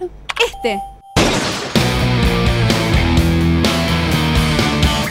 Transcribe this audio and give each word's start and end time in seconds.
este. 0.00 0.80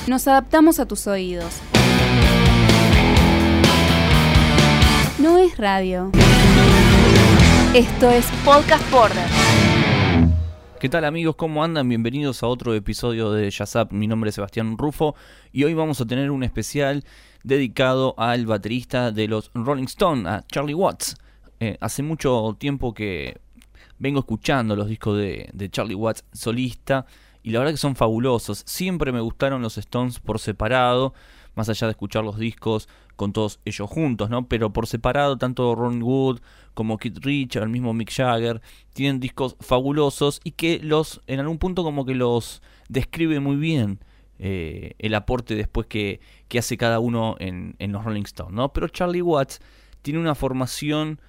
Nos 0.08 0.27
adaptamos 0.27 0.80
a 0.80 0.88
tus 0.88 1.06
oídos. 1.08 1.61
No 5.20 5.38
es 5.38 5.58
radio. 5.58 6.09
Esto 7.75 8.09
es 8.09 8.25
Podcast 8.44 8.89
Border. 8.91 9.28
¿Qué 10.80 10.89
tal 10.89 11.05
amigos? 11.05 11.36
¿Cómo 11.36 11.63
andan? 11.63 11.88
Bienvenidos 11.88 12.41
a 12.41 12.48
otro 12.48 12.73
episodio 12.73 13.32
de 13.32 13.52
Yazap. 13.52 13.91
Mi 13.91 14.07
nombre 14.07 14.29
es 14.29 14.36
Sebastián 14.36 14.79
Rufo 14.79 15.13
y 15.52 15.63
hoy 15.63 15.75
vamos 15.75 16.02
a 16.02 16.05
tener 16.05 16.32
un 16.32 16.43
especial 16.43 17.04
dedicado 17.43 18.16
al 18.18 18.48
baterista 18.48 19.11
de 19.11 19.27
los 19.27 19.52
Rolling 19.54 19.84
Stones, 19.84 20.25
a 20.25 20.43
Charlie 20.48 20.73
Watts. 20.73 21.18
Eh, 21.59 21.77
hace 21.79 22.02
mucho 22.02 22.55
tiempo 22.57 22.95
que 22.95 23.39
vengo 24.02 24.20
escuchando 24.20 24.76
los 24.76 24.88
discos 24.88 25.16
de, 25.18 25.48
de 25.54 25.70
Charlie 25.70 25.94
Watts 25.94 26.26
solista 26.34 27.05
y 27.44 27.52
la 27.52 27.59
verdad 27.59 27.73
que 27.73 27.78
son 27.78 27.96
fabulosos. 27.96 28.64
Siempre 28.66 29.12
me 29.12 29.22
gustaron 29.22 29.62
los 29.62 29.78
Stones 29.78 30.20
por 30.20 30.40
separado, 30.40 31.14
más 31.54 31.70
allá 31.70 31.86
de 31.86 31.92
escuchar 31.92 32.23
los 32.23 32.40
discos 32.40 32.90
con 33.16 33.32
todos 33.32 33.59
ellos 33.64 33.88
juntos, 33.88 34.32
¿no? 34.32 34.48
Pero 34.48 34.73
por 34.73 34.88
separado, 34.88 35.38
tanto 35.38 35.76
Ron 35.76 36.02
Wood 36.02 36.40
como 36.73 36.98
Keith 36.98 37.23
Richards, 37.23 37.66
el 37.66 37.70
mismo 37.70 37.94
Mick 37.94 38.12
Jagger, 38.12 38.59
tienen 38.94 39.20
discos 39.20 39.56
fabulosos 39.59 40.42
y 40.44 40.52
que 40.52 40.80
los, 40.80 41.22
en 41.28 41.40
algún 41.40 41.59
punto 41.59 41.84
como 41.84 42.04
que 42.04 42.16
los 42.16 42.64
describe 42.90 43.40
muy 43.40 43.56
bien. 43.56 44.00
Eh, 44.44 44.95
el 44.98 45.14
aporte 45.14 45.54
después 45.54 45.86
que, 45.86 46.20
que, 46.48 46.58
hace 46.58 46.76
cada 46.76 47.00
uno 47.00 47.36
en, 47.38 47.76
en 47.78 47.92
los 47.92 48.04
Rolling 48.04 48.23
Stones, 48.23 48.56
¿no? 48.56 48.73
Pero 48.73 48.88
Charlie 48.88 49.22
Watts 49.22 49.62
tiene 50.02 50.20
una 50.20 50.34
formación 50.34 51.22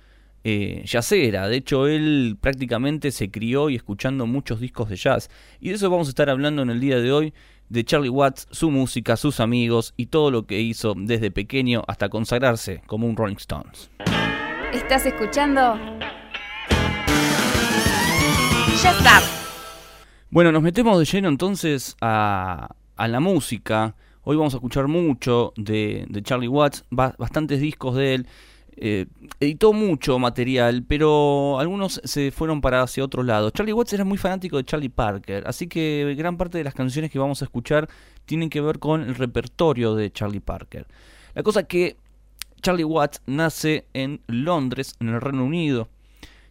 eh, 0.44 0.82
jazzera. 0.84 1.48
De 1.48 1.56
hecho, 1.56 1.86
él 1.86 2.36
prácticamente 2.40 3.10
se 3.10 3.30
crió 3.30 3.70
y 3.70 3.76
escuchando 3.76 4.26
muchos 4.26 4.60
discos 4.60 4.88
de 4.88 4.96
jazz. 4.96 5.30
Y 5.60 5.68
de 5.68 5.76
eso 5.76 5.90
vamos 5.90 6.08
a 6.08 6.10
estar 6.10 6.30
hablando 6.30 6.62
en 6.62 6.70
el 6.70 6.80
día 6.80 6.98
de 6.98 7.12
hoy, 7.12 7.34
de 7.68 7.84
Charlie 7.84 8.08
Watts, 8.08 8.48
su 8.50 8.70
música, 8.70 9.16
sus 9.16 9.40
amigos 9.40 9.94
y 9.96 10.06
todo 10.06 10.30
lo 10.30 10.46
que 10.46 10.60
hizo 10.60 10.94
desde 10.96 11.30
pequeño 11.30 11.82
hasta 11.86 12.08
consagrarse 12.08 12.82
como 12.86 13.06
un 13.06 13.16
Rolling 13.16 13.36
Stones. 13.36 13.90
¿Estás 14.72 15.06
escuchando? 15.06 15.78
Jazz 18.82 19.24
Bueno, 20.30 20.50
nos 20.50 20.62
metemos 20.62 20.98
de 20.98 21.04
lleno 21.04 21.28
entonces 21.28 21.96
a, 22.00 22.74
a 22.96 23.08
la 23.08 23.20
música. 23.20 23.94
Hoy 24.24 24.36
vamos 24.36 24.54
a 24.54 24.56
escuchar 24.56 24.88
mucho 24.88 25.52
de, 25.56 26.04
de 26.08 26.22
Charlie 26.22 26.48
Watts, 26.48 26.84
bastantes 26.90 27.60
discos 27.60 27.96
de 27.96 28.14
él. 28.14 28.26
Eh, 28.76 29.06
editó 29.38 29.72
mucho 29.72 30.18
material, 30.18 30.84
pero 30.86 31.58
algunos 31.60 32.00
se 32.04 32.30
fueron 32.30 32.60
para 32.60 32.82
hacia 32.82 33.04
otro 33.04 33.22
lado. 33.22 33.50
Charlie 33.50 33.72
Watts 33.72 33.92
era 33.92 34.04
muy 34.04 34.16
fanático 34.16 34.56
de 34.56 34.64
Charlie 34.64 34.88
Parker, 34.88 35.44
así 35.46 35.66
que 35.66 36.14
gran 36.16 36.36
parte 36.36 36.58
de 36.58 36.64
las 36.64 36.74
canciones 36.74 37.10
que 37.10 37.18
vamos 37.18 37.42
a 37.42 37.44
escuchar 37.44 37.88
tienen 38.24 38.48
que 38.48 38.60
ver 38.60 38.78
con 38.78 39.02
el 39.02 39.14
repertorio 39.14 39.94
de 39.94 40.10
Charlie 40.10 40.40
Parker. 40.40 40.86
La 41.34 41.42
cosa 41.42 41.64
que 41.64 41.96
Charlie 42.62 42.84
Watts 42.84 43.20
nace 43.26 43.86
en 43.92 44.20
Londres, 44.26 44.94
en 45.00 45.08
el 45.08 45.20
Reino 45.20 45.44
Unido. 45.44 45.88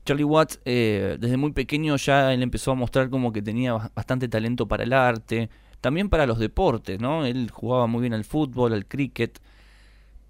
Charlie 0.05 0.23
Watts 0.23 0.59
eh, 0.65 1.17
desde 1.19 1.37
muy 1.37 1.51
pequeño 1.53 1.95
ya 1.95 2.33
él 2.33 2.43
empezó 2.43 2.71
a 2.71 2.75
mostrar 2.75 3.09
como 3.09 3.31
que 3.31 3.41
tenía 3.41 3.73
bastante 3.95 4.27
talento 4.27 4.67
para 4.67 4.83
el 4.83 4.93
arte, 4.93 5.49
también 5.79 6.09
para 6.09 6.25
los 6.25 6.39
deportes, 6.39 6.99
¿no? 6.99 7.25
Él 7.25 7.49
jugaba 7.51 7.87
muy 7.87 8.01
bien 8.01 8.13
al 8.13 8.25
fútbol, 8.25 8.73
al 8.73 8.85
cricket, 8.85 9.39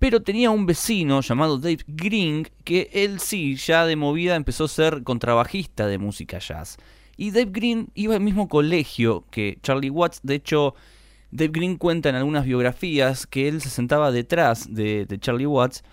pero 0.02 0.24
tenía 0.24 0.50
un 0.50 0.66
vecino 0.66 1.22
llamado 1.22 1.60
Dave 1.60 1.84
Green 1.86 2.48
que 2.64 2.90
él 2.92 3.20
sí, 3.20 3.56
ya 3.56 3.86
de 3.86 3.96
movida 3.96 4.36
empezó 4.36 4.64
a 4.64 4.68
ser 4.68 5.04
contrabajista 5.04 5.86
de 5.86 6.00
música 6.00 6.40
jazz. 6.40 6.78
Y 7.18 7.30
Dave 7.30 7.52
Green 7.52 7.90
iba 7.94 8.16
al 8.16 8.22
mismo 8.22 8.48
colegio 8.48 9.26
que 9.30 9.60
Charlie 9.62 9.92
Watts, 9.92 10.22
de 10.24 10.34
hecho 10.34 10.74
Dave 11.30 11.52
Green 11.54 11.78
cuenta 11.78 12.10
en 12.10 12.16
algunas 12.16 12.46
biografías 12.46 13.28
que 13.28 13.48
él 13.48 13.62
se 13.62 13.70
sentaba 13.70 14.12
detrás 14.12 14.74
de, 14.74 15.06
Charlie 15.20 15.46
Watts 15.46 15.84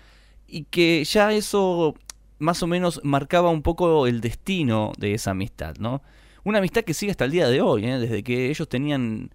y 0.47 0.63
que 0.63 1.03
ya 1.03 1.31
eso 1.31 1.93
más 2.39 2.63
o 2.63 2.67
menos 2.67 3.01
marcaba 3.03 3.51
un 3.51 3.61
poco 3.61 4.07
el 4.07 4.21
destino 4.21 4.91
de 4.97 5.13
esa 5.13 5.31
amistad, 5.31 5.75
¿no? 5.77 6.01
Una 6.43 6.57
amistad 6.57 6.81
que 6.81 6.95
sigue 6.95 7.11
hasta 7.11 7.25
el 7.25 7.31
día 7.31 7.47
de 7.47 7.61
hoy, 7.61 7.85
¿eh? 7.85 7.99
desde 7.99 8.23
que 8.23 8.49
ellos 8.49 8.67
tenían 8.67 9.29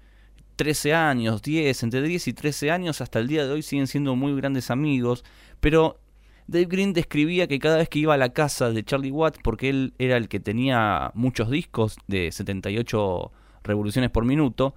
13 0.57 0.95
años, 0.95 1.43
10, 1.43 1.83
entre 1.83 2.03
10 2.03 2.29
y 2.29 2.33
13 2.33 2.71
años, 2.71 3.01
hasta 3.01 3.19
el 3.19 3.29
día 3.29 3.47
de 3.47 3.53
hoy 3.53 3.63
siguen 3.63 3.87
siendo 3.87 4.17
muy 4.17 4.35
grandes 4.37 4.71
amigos, 4.71 5.25
pero 5.61 6.01
Dave 6.47 6.67
Green 6.67 6.93
describía 6.93 7.47
que 7.47 7.59
cada 7.59 7.79
vez 7.79 7.89
que 7.89 7.99
iba 7.99 8.15
a 8.15 8.19
la 8.19 8.33
casa 8.33 8.71
de 8.71 8.85
Charlie 8.85 9.11
Watts, 9.11 9.39
porque 9.43 9.71
él 9.71 9.95
era 9.99 10.17
el 10.17 10.29
que 10.29 10.41
tenía 10.41 11.11
muchos 11.15 11.51
discos 11.51 11.97
de 12.07 12.31
78 12.31 13.33
revoluciones 13.63 14.11
por 14.11 14.25
minuto, 14.25 14.75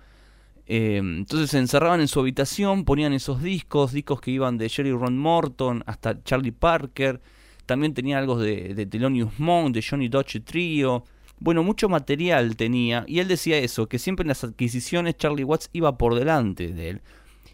eh, 0.65 0.97
entonces 0.97 1.49
se 1.49 1.59
encerraban 1.59 2.01
en 2.01 2.07
su 2.07 2.19
habitación, 2.19 2.83
ponían 2.83 3.13
esos 3.13 3.41
discos, 3.41 3.91
discos 3.91 4.21
que 4.21 4.31
iban 4.31 4.57
de 4.57 4.69
Jerry 4.69 4.91
Ron 4.91 5.17
Morton 5.17 5.83
hasta 5.85 6.21
Charlie 6.23 6.51
Parker, 6.51 7.21
también 7.65 7.93
tenía 7.93 8.17
algo 8.17 8.37
de, 8.39 8.73
de 8.73 8.85
Thelonious 8.85 9.39
Monk, 9.39 9.73
de 9.73 9.85
Johnny 9.87 10.07
Dodge 10.07 10.41
Trio, 10.43 11.03
bueno, 11.39 11.63
mucho 11.63 11.87
material 11.89 12.55
tenía 12.55 13.03
y 13.07 13.19
él 13.19 13.27
decía 13.27 13.57
eso, 13.57 13.87
que 13.87 13.99
siempre 13.99 14.23
en 14.23 14.29
las 14.29 14.43
adquisiciones 14.43 15.17
Charlie 15.17 15.43
Watts 15.43 15.69
iba 15.73 15.97
por 15.97 16.15
delante 16.15 16.73
de 16.73 16.89
él. 16.89 17.01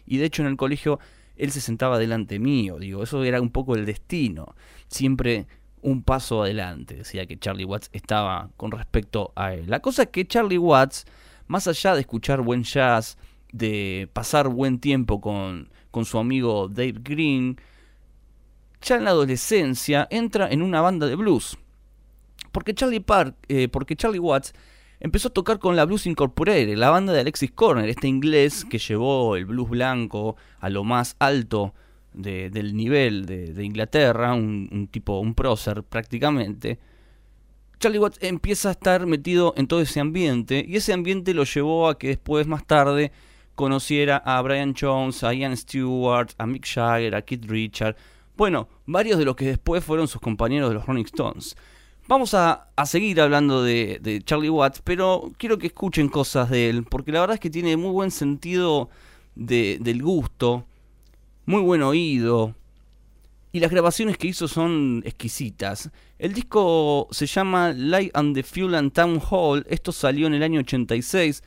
Y 0.06 0.18
de 0.18 0.26
hecho 0.26 0.42
en 0.42 0.48
el 0.48 0.56
colegio 0.56 0.98
él 1.36 1.50
se 1.50 1.60
sentaba 1.60 1.98
delante 1.98 2.38
mío, 2.38 2.78
digo, 2.78 3.02
eso 3.02 3.22
era 3.24 3.40
un 3.40 3.50
poco 3.50 3.74
el 3.74 3.86
destino, 3.86 4.54
siempre 4.88 5.46
un 5.82 6.02
paso 6.02 6.42
adelante, 6.42 6.94
decía 6.94 7.26
que 7.26 7.38
Charlie 7.38 7.64
Watts 7.64 7.90
estaba 7.92 8.50
con 8.56 8.70
respecto 8.70 9.32
a 9.34 9.52
él. 9.52 9.64
La 9.68 9.80
cosa 9.80 10.04
es 10.04 10.08
que 10.08 10.26
Charlie 10.26 10.58
Watts, 10.58 11.04
más 11.46 11.66
allá 11.68 11.94
de 11.94 12.00
escuchar 12.00 12.40
buen 12.40 12.62
jazz, 12.62 13.18
de 13.52 14.08
pasar 14.12 14.48
buen 14.48 14.78
tiempo 14.78 15.20
con, 15.20 15.68
con 15.90 16.04
su 16.04 16.18
amigo 16.18 16.68
Dave 16.68 16.94
Green, 17.02 17.60
ya 18.80 18.96
en 18.96 19.04
la 19.04 19.10
adolescencia 19.10 20.06
entra 20.10 20.48
en 20.50 20.62
una 20.62 20.80
banda 20.80 21.06
de 21.06 21.16
blues 21.16 21.58
porque 22.54 22.72
Charlie 22.72 23.00
Park, 23.00 23.34
eh, 23.48 23.68
porque 23.68 23.96
Charlie 23.96 24.20
Watts 24.20 24.54
empezó 25.00 25.28
a 25.28 25.32
tocar 25.32 25.58
con 25.58 25.74
la 25.74 25.84
Blues 25.84 26.06
Incorporated, 26.06 26.76
la 26.76 26.88
banda 26.88 27.12
de 27.12 27.20
Alexis 27.20 27.50
Corner, 27.50 27.88
este 27.88 28.06
inglés 28.06 28.64
que 28.64 28.78
llevó 28.78 29.34
el 29.34 29.44
blues 29.44 29.68
blanco 29.68 30.36
a 30.60 30.70
lo 30.70 30.84
más 30.84 31.16
alto 31.18 31.74
del 32.12 32.76
nivel 32.76 33.26
de, 33.26 33.64
Inglaterra, 33.64 34.34
un, 34.34 34.88
tipo, 34.88 35.18
un 35.18 35.34
prócer 35.34 35.82
prácticamente. 35.82 36.78
Charlie 37.80 37.98
Watts 37.98 38.18
empieza 38.22 38.68
a 38.68 38.72
estar 38.72 39.04
metido 39.04 39.52
en 39.56 39.66
todo 39.66 39.80
ese 39.80 39.98
ambiente 39.98 40.64
y 40.66 40.76
ese 40.76 40.92
ambiente 40.92 41.34
lo 41.34 41.42
llevó 41.42 41.88
a 41.88 41.98
que 41.98 42.06
después, 42.06 42.46
más 42.46 42.64
tarde, 42.64 43.10
conociera 43.56 44.18
a 44.18 44.40
Brian 44.42 44.76
Jones, 44.80 45.24
a 45.24 45.34
Ian 45.34 45.56
Stewart, 45.56 46.28
a 46.38 46.46
Mick 46.46 46.64
Jagger, 46.72 47.16
a 47.16 47.22
Keith 47.22 47.46
Richard, 47.46 47.96
bueno, 48.36 48.68
varios 48.86 49.18
de 49.18 49.24
los 49.24 49.34
que 49.34 49.46
después 49.46 49.84
fueron 49.84 50.06
sus 50.06 50.20
compañeros 50.20 50.68
de 50.68 50.74
los 50.74 50.86
Rolling 50.86 51.04
Stones. 51.04 51.56
Vamos 52.06 52.34
a, 52.34 52.68
seguir 52.84 53.18
hablando 53.18 53.62
de, 53.62 54.22
Charlie 54.26 54.50
Watts, 54.50 54.82
pero 54.84 55.32
quiero 55.38 55.56
que 55.56 55.68
escuchen 55.68 56.08
cosas 56.08 56.50
de 56.50 56.68
él, 56.68 56.84
porque 56.84 57.12
la 57.12 57.20
verdad 57.20 57.34
es 57.34 57.40
que 57.40 57.48
tiene 57.48 57.78
muy 57.78 57.92
buen 57.92 58.10
sentido 58.10 58.90
del 59.34 60.02
gusto, 60.02 60.66
muy 61.46 61.62
buen 61.62 61.82
oído, 61.82 62.54
y 63.52 63.60
las 63.60 63.70
grabaciones 63.70 64.18
que 64.18 64.26
hizo 64.26 64.48
son 64.48 65.02
exquisitas. 65.06 65.90
El 66.18 66.34
disco 66.34 67.08
se 67.10 67.26
llama 67.26 67.72
Light 67.72 68.14
and 68.14 68.34
the 68.34 68.42
Fuel 68.42 68.74
and 68.74 68.92
Town 68.92 69.18
Hall, 69.30 69.64
esto 69.70 69.90
salió 69.90 70.26
en 70.26 70.34
el 70.34 70.42
año 70.42 70.60
86, 70.60 71.42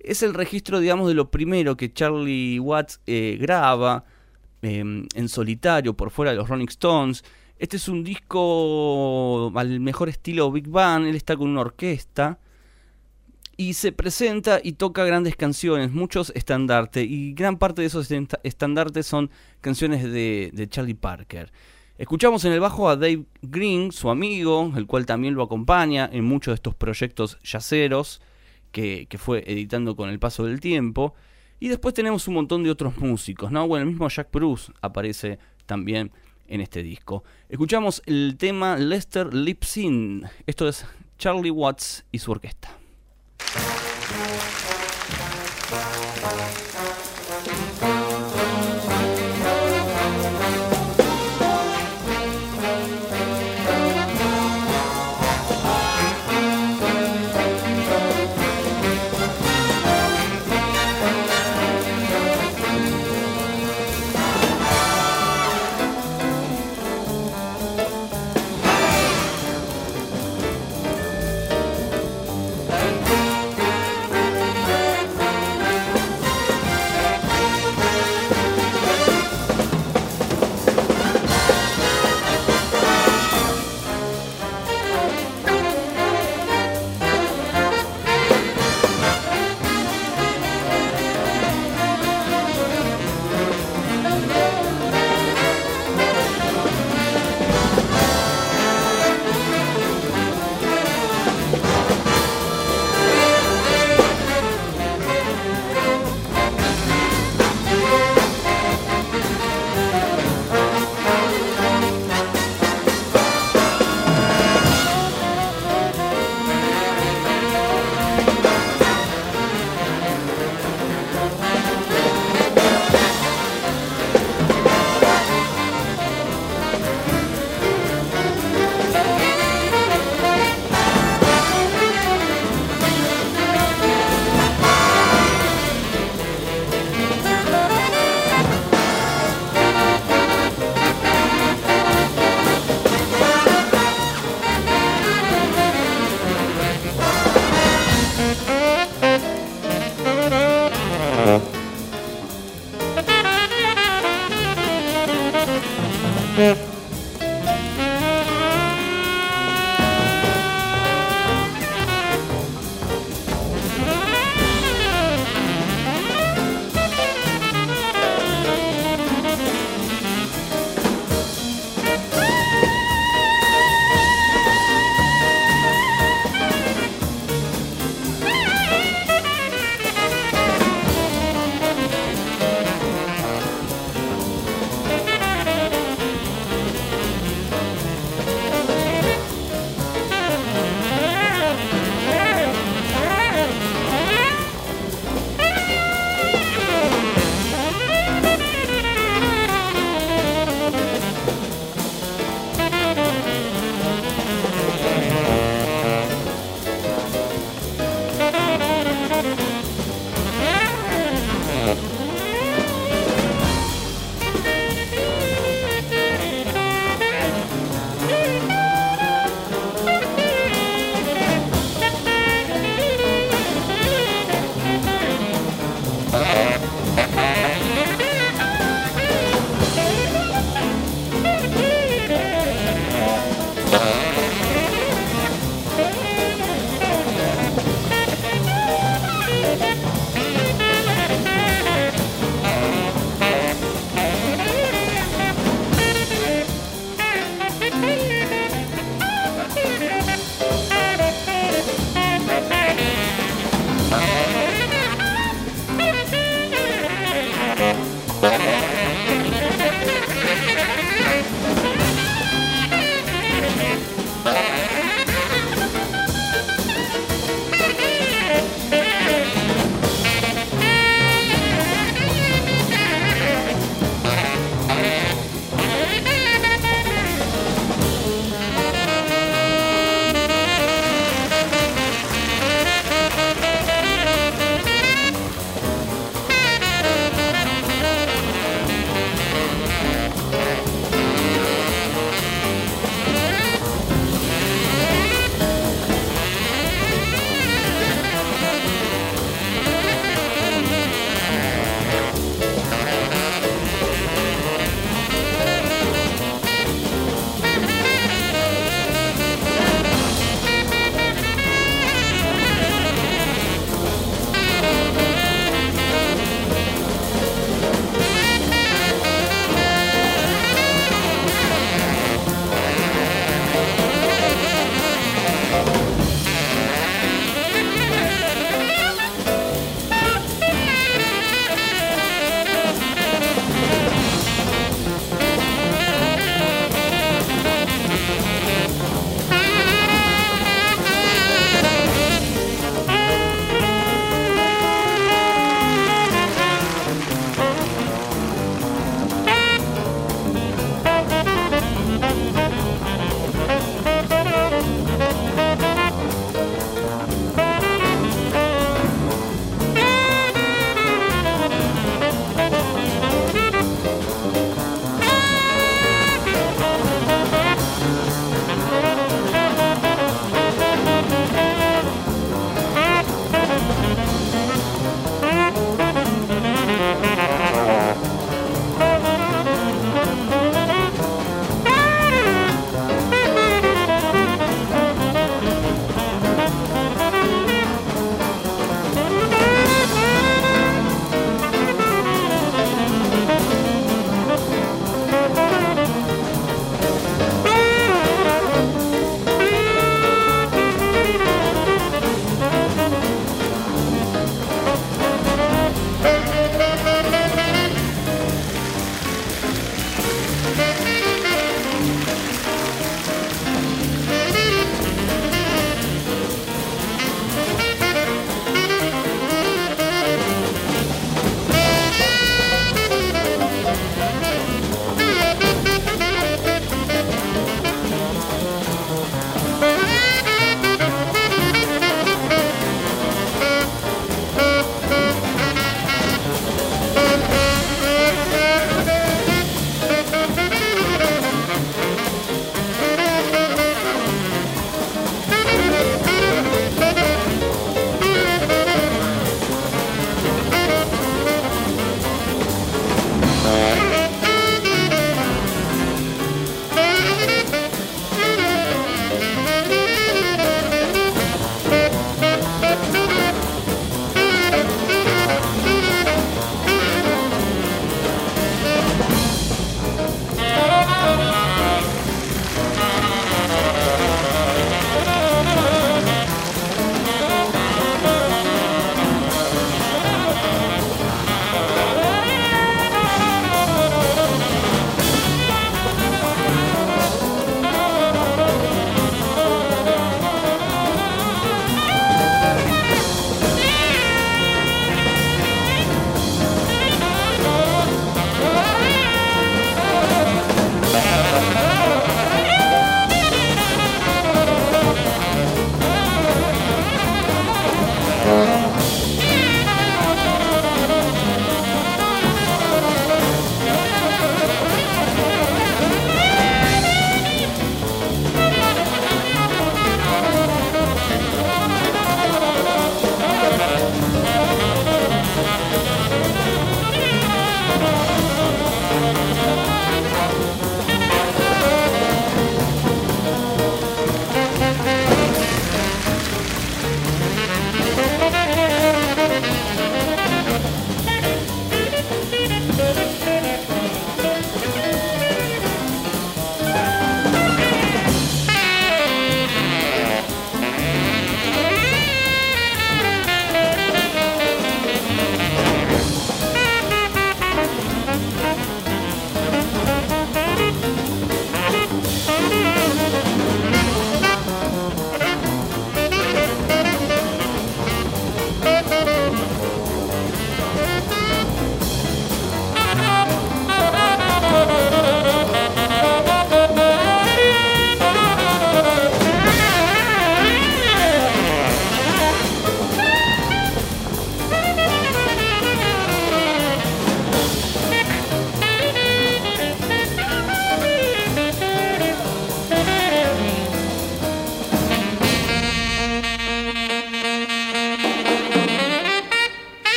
es 0.00 0.22
el 0.22 0.32
registro, 0.32 0.80
digamos, 0.80 1.06
de 1.06 1.14
lo 1.14 1.30
primero 1.30 1.76
que 1.76 1.92
Charlie 1.92 2.58
Watts 2.58 3.00
eh, 3.06 3.36
graba 3.38 4.04
em, 4.62 5.06
en 5.14 5.28
solitario 5.28 5.94
por 5.94 6.10
fuera 6.10 6.30
de 6.30 6.38
los 6.38 6.48
Rolling 6.48 6.68
Stones. 6.68 7.22
Este 7.58 7.76
es 7.76 7.88
un 7.88 8.02
disco 8.02 9.52
al 9.56 9.80
mejor 9.80 10.08
estilo 10.08 10.50
Big 10.50 10.68
Band, 10.68 11.06
él 11.06 11.14
está 11.14 11.36
con 11.36 11.48
una 11.50 11.60
orquesta 11.60 12.38
y 13.56 13.74
se 13.74 13.92
presenta 13.92 14.60
y 14.62 14.72
toca 14.72 15.04
grandes 15.04 15.36
canciones, 15.36 15.92
muchos 15.92 16.32
estandartes, 16.34 17.06
y 17.08 17.32
gran 17.34 17.58
parte 17.58 17.82
de 17.82 17.86
esos 17.86 18.08
estandartes 18.42 19.06
son 19.06 19.30
canciones 19.60 20.02
de, 20.02 20.66
Charlie 20.68 20.94
Parker. 20.94 21.52
Escuchamos 21.98 22.44
en 22.44 22.52
el 22.52 22.60
bajo 22.60 22.88
a 22.88 22.96
Dave 22.96 23.24
Green, 23.42 23.92
su 23.92 24.10
amigo, 24.10 24.72
el 24.76 24.86
cual 24.86 25.06
también 25.06 25.34
lo 25.34 25.42
acompaña 25.42 26.08
en 26.10 26.24
muchos 26.24 26.52
de 26.52 26.56
estos 26.56 26.74
proyectos 26.74 27.38
yaceros 27.44 28.20
que, 28.72 29.06
que, 29.08 29.18
fue 29.18 29.44
editando 29.46 29.94
con 29.94 30.08
el 30.08 30.18
paso 30.18 30.44
del 30.44 30.58
tiempo. 30.58 31.14
Y 31.60 31.68
después 31.68 31.94
tenemos 31.94 32.26
un 32.26 32.34
montón 32.34 32.64
de 32.64 32.70
otros 32.70 32.96
músicos, 32.96 33.52
¿no? 33.52 33.68
Bueno, 33.68 33.84
el 33.84 33.90
mismo 33.90 34.08
Jack 34.08 34.32
Bruce 34.32 34.72
aparece 34.80 35.38
también 35.66 36.10
en 36.48 36.60
este 36.60 36.82
disco. 36.82 37.24
Escuchamos 37.48 38.02
el 38.06 38.36
tema 38.38 38.76
Lester 38.76 39.32
Lipsin. 39.32 40.24
Esto 40.46 40.68
es 40.68 40.84
Charlie 41.18 41.50
Watts 41.50 42.04
y 42.12 42.18
su 42.18 42.30
orquesta. 42.30 42.76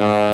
uh 0.00 0.27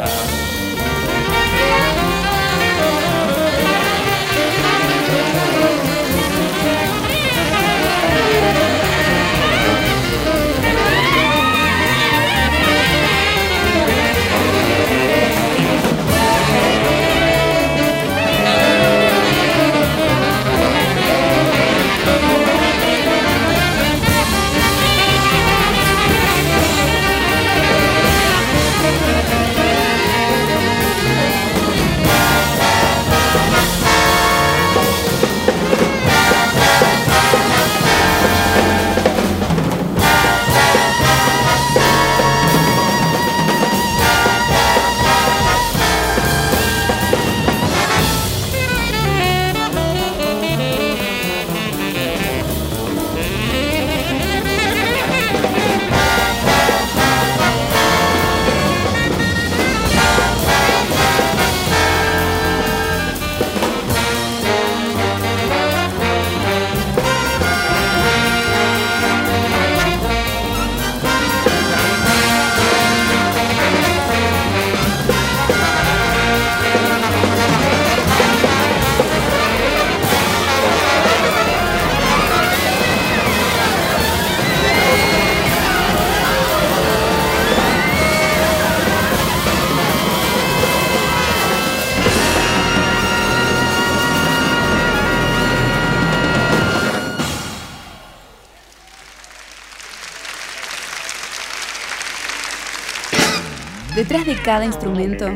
Detrás 103.94 104.26
de 104.26 104.34
cada 104.42 104.64
instrumento, 104.64 105.26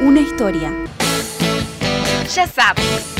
una 0.00 0.20
historia. 0.20 0.72
Ya 2.32 2.46
sabes. 2.46 3.16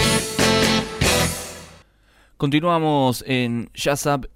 Continuamos 2.36 3.24
en 3.26 3.68
Jazz 3.74 4.06
Up, 4.06 4.30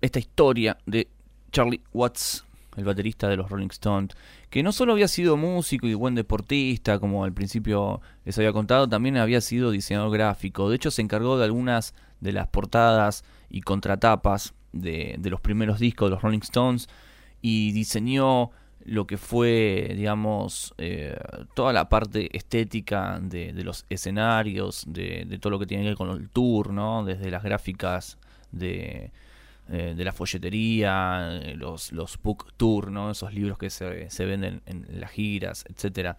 esta 0.00 0.20
historia 0.20 0.78
de 0.86 1.08
Charlie 1.50 1.82
Watts, 1.92 2.44
el 2.76 2.84
baterista 2.84 3.28
de 3.28 3.38
los 3.38 3.50
Rolling 3.50 3.70
Stones, 3.72 4.14
que 4.50 4.62
no 4.62 4.70
solo 4.70 4.92
había 4.92 5.08
sido 5.08 5.36
músico 5.36 5.88
y 5.88 5.94
buen 5.94 6.14
deportista, 6.14 7.00
como 7.00 7.24
al 7.24 7.32
principio 7.32 8.00
les 8.24 8.38
había 8.38 8.52
contado, 8.52 8.88
también 8.88 9.16
había 9.16 9.40
sido 9.40 9.72
diseñador 9.72 10.12
gráfico. 10.12 10.70
De 10.70 10.76
hecho, 10.76 10.92
se 10.92 11.02
encargó 11.02 11.38
de 11.38 11.44
algunas 11.44 11.92
de 12.20 12.30
las 12.30 12.46
portadas 12.46 13.24
y 13.50 13.62
contratapas 13.62 14.54
de, 14.72 15.18
los 15.24 15.40
primeros 15.40 15.78
discos 15.78 16.08
de 16.08 16.14
los 16.14 16.22
Rolling 16.22 16.40
Stones 16.40 16.88
y 17.42 17.72
diseñó 17.72 18.50
lo 18.84 19.06
que 19.06 19.18
fue, 19.18 19.92
digamos, 19.96 20.74
eh, 20.78 21.18
toda 21.54 21.72
la 21.72 21.88
parte 21.88 22.34
estética 22.36 23.18
de, 23.20 23.52
los 23.62 23.84
escenarios, 23.90 24.84
de, 24.88 25.38
todo 25.40 25.50
lo 25.50 25.58
que 25.58 25.66
tiene 25.66 25.82
que 25.82 25.88
ver 25.90 25.96
con 25.96 26.10
el 26.10 26.30
tour, 26.30 26.72
¿no? 26.72 27.04
Desde 27.04 27.30
las 27.30 27.42
gráficas 27.42 28.18
de, 28.50 29.10
eh, 29.68 29.94
de 29.94 30.04
la 30.04 30.12
folletería, 30.12 31.38
eh, 31.42 31.54
los, 31.54 31.92
los 31.92 32.18
book 32.22 32.52
tour, 32.56 32.90
¿no? 32.90 33.10
Esos 33.10 33.34
libros 33.34 33.58
que 33.58 33.68
se, 33.68 34.08
se 34.08 34.24
venden 34.24 34.62
en, 34.64 34.86
las 34.98 35.10
giras, 35.10 35.64
etcétera. 35.68 36.16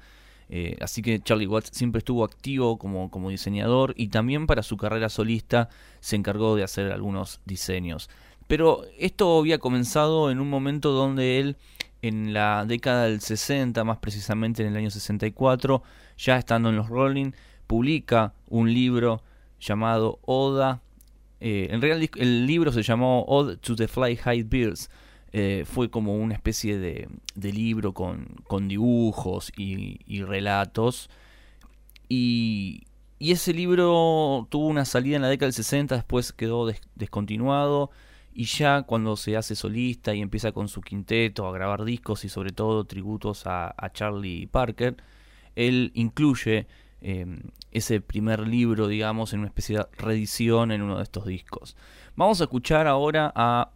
Así 0.82 1.04
que 1.04 1.20
Charlie 1.20 1.46
Watts 1.46 1.70
siempre 1.74 2.00
estuvo 2.00 2.24
activo 2.24 2.80
como, 2.80 3.12
como 3.12 3.30
diseñador 3.30 3.94
y 3.96 4.08
también 4.08 4.48
para 4.48 4.64
su 4.64 4.78
carrera 4.78 5.08
solista 5.08 5.70
se 6.00 6.16
encargó 6.16 6.56
de 6.56 6.64
hacer 6.64 6.92
algunos 6.92 7.40
diseños. 7.46 8.10
Pero 8.50 8.82
esto 8.98 9.38
había 9.38 9.60
comenzado 9.60 10.32
en 10.32 10.40
un 10.40 10.50
momento 10.50 10.90
donde 10.90 11.40
él 11.40 11.56
en 12.02 12.34
la 12.34 12.66
década 12.66 13.04
del 13.04 13.22
60, 13.22 13.84
más 13.84 14.00
precisamente 14.00 14.64
en 14.64 14.70
el 14.70 14.78
año 14.78 14.90
64, 14.90 15.84
ya 16.18 16.36
estando 16.36 16.70
en 16.70 16.76
los 16.76 16.90
Rolling, 16.90 17.34
publica 17.68 18.34
un 18.48 18.74
libro 18.74 19.22
llamado 19.60 20.18
Oda. 20.24 20.82
Eh, 21.40 21.68
en 21.70 21.80
realidad 21.80 22.10
el 22.18 22.48
libro 22.48 22.72
se 22.72 22.82
llamó 22.82 23.24
Ode 23.28 23.58
to 23.58 23.76
the 23.76 23.88
Fly 23.88 24.16
High 24.16 24.42
Birds. 24.42 24.90
Eh, 25.32 25.64
fue 25.68 25.92
como 25.92 26.16
una 26.16 26.34
especie 26.34 26.80
de, 26.80 27.08
libro 27.36 27.94
con, 27.94 28.68
dibujos 28.68 29.52
y, 29.56 30.24
relatos. 30.24 31.12
Y, 32.08 32.82
y, 33.20 33.32
ese 33.32 33.54
libro 33.54 34.48
tuvo 34.50 34.66
una 34.66 34.86
salida 34.86 35.18
en 35.18 35.22
la 35.22 35.30
década 35.30 35.46
del 35.46 35.54
60, 35.54 35.94
después 35.94 36.34
quedó 36.34 36.66
des, 36.66 36.82
descontinuado 36.96 37.92
y 38.34 38.46
ya 38.46 38.84
cuando 38.84 39.16
se 39.16 39.36
hace 39.36 39.56
solista 39.56 40.14
y 40.14 40.22
empieza 40.22 40.52
con 40.52 40.68
su 40.68 40.82
quinteto 40.82 41.48
a 41.48 41.52
grabar 41.52 41.84
discos 41.84 42.26
y 42.26 42.30
sobre 42.30 42.52
todo 42.52 42.86
tributos 42.86 43.44
a, 43.46 43.74
Charlie 43.94 44.48
Parker, 44.48 44.98
él 45.56 45.92
incluye 45.96 46.68
eh, 47.02 47.26
ese 47.72 48.02
primer 48.02 48.48
libro, 48.48 48.88
digamos, 48.88 49.34
en 49.34 49.40
una 49.40 49.48
especie 49.48 49.78
de 49.78 49.86
reedición 49.98 50.72
en 50.72 50.82
uno 50.82 50.98
de 50.98 51.04
estos 51.04 51.26
discos. 51.26 51.76
Vamos 52.16 52.42
a 52.42 52.46
escuchar 52.46 52.88
ahora 52.88 53.32
a 53.36 53.72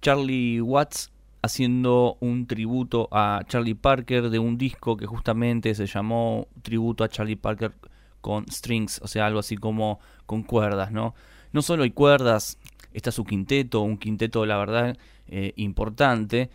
Charlie 0.00 0.60
Watts 0.60 1.10
haciendo 1.44 2.16
un 2.20 2.46
tributo 2.46 3.08
a 3.12 3.42
Charlie 3.46 3.74
Parker 3.74 4.30
de 4.30 4.38
un 4.38 4.56
disco 4.56 4.96
que 4.96 5.06
justamente 5.06 5.74
se 5.74 5.86
llamó 5.86 6.48
Tributo 6.62 7.04
a 7.04 7.08
Charlie 7.08 7.36
Parker 7.36 7.74
con 8.22 8.46
strings, 8.50 9.00
o 9.02 9.08
sea, 9.08 9.26
algo 9.26 9.40
así 9.40 9.58
como 9.58 10.00
con 10.24 10.42
cuerdas, 10.42 10.90
¿no? 10.90 11.14
No 11.52 11.60
solo 11.60 11.82
hay 11.82 11.90
cuerdas, 11.90 12.58
está 12.94 13.12
su 13.12 13.24
quinteto, 13.24 13.80
un 13.82 13.98
quinteto 13.98 14.46
la 14.46 14.56
verdad 14.56 14.96
eh, 15.28 15.52
importante. 15.56 16.50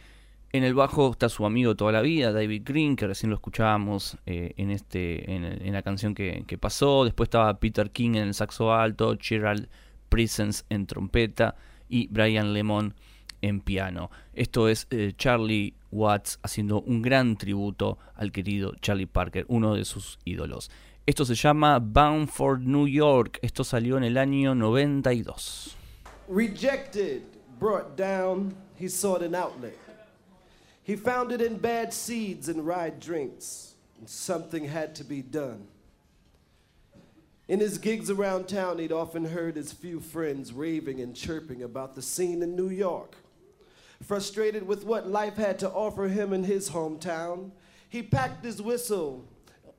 En 0.51 0.63
el 0.63 0.73
bajo 0.73 1.11
está 1.11 1.29
su 1.29 1.45
amigo 1.45 1.75
toda 1.75 1.91
la 1.91 2.01
vida, 2.01 2.31
David 2.31 2.63
Green, 2.65 2.95
que 2.95 3.05
recién 3.05 3.29
lo 3.29 3.35
escuchábamos 3.35 4.17
eh, 4.25 4.53
en, 4.57 4.71
este, 4.71 5.31
en, 5.31 5.71
la 5.71 5.83
canción 5.83 6.15
que, 6.15 6.43
que, 6.47 6.57
pasó. 6.57 7.05
Después 7.05 7.27
estaba 7.27 7.59
Peter 7.59 7.91
King 7.91 8.11
en 8.11 8.29
el 8.29 8.33
saxo 8.33 8.73
alto, 8.73 9.15
Gerald 9.21 9.69
Presence 10.09 10.63
en 10.69 10.87
trompeta 10.87 11.55
y 11.87 12.07
Brian 12.07 12.53
Lemon 12.53 12.95
en 13.41 13.61
piano. 13.61 14.09
Esto 14.33 14.67
es 14.69 14.87
eh, 14.89 15.13
Charlie 15.15 15.75
Watts 15.91 16.39
haciendo 16.43 16.81
un 16.81 17.01
gran 17.01 17.37
tributo 17.37 17.97
al 18.15 18.31
querido 18.31 18.73
Charlie 18.81 19.07
Parker, 19.07 19.45
uno 19.47 19.75
de 19.75 19.85
sus 19.85 20.19
ídolos. 20.25 20.71
Esto 21.05 21.25
se 21.25 21.35
llama 21.35 21.79
Bound 21.79 22.27
for 22.27 22.59
New 22.59 22.87
York. 22.87 23.39
Esto 23.41 23.63
salió 23.63 23.97
en 23.97 24.03
el 24.03 24.17
año 24.17 24.53
92. 24.53 25.78
Rejected, 26.29 27.23
brought 27.57 27.97
down, 27.97 28.55
he 28.75 28.87
sought 28.87 29.23
an 29.23 29.33
outlet. 29.33 29.75
He 30.83 30.95
found 30.95 31.31
it 31.31 31.41
in 31.41 31.57
bad 31.57 31.91
seeds 31.91 32.47
and 32.47 32.67
rye 32.67 32.91
drinks, 32.91 33.73
and 33.97 34.07
something 34.07 34.65
had 34.65 34.93
to 34.97 35.03
be 35.03 35.23
done. 35.23 35.67
In 37.47 37.59
his 37.59 37.79
gigs 37.79 38.11
around 38.11 38.47
town, 38.47 38.77
he'd 38.77 38.91
often 38.91 39.25
heard 39.25 39.55
his 39.55 39.73
few 39.73 39.99
friends 39.99 40.53
raving 40.53 41.01
and 41.01 41.15
chirping 41.15 41.63
about 41.63 41.95
the 41.95 42.01
scene 42.03 42.43
in 42.43 42.55
New 42.55 42.69
York. 42.69 43.15
Frustrated 44.03 44.67
with 44.67 44.85
what 44.85 45.09
life 45.09 45.37
had 45.37 45.57
to 45.59 45.71
offer 45.71 46.09
him 46.09 46.31
in 46.31 46.43
his 46.43 46.69
hometown, 46.69 47.49
he 47.89 48.03
packed 48.03 48.45
his 48.45 48.61
whistle, 48.61 49.25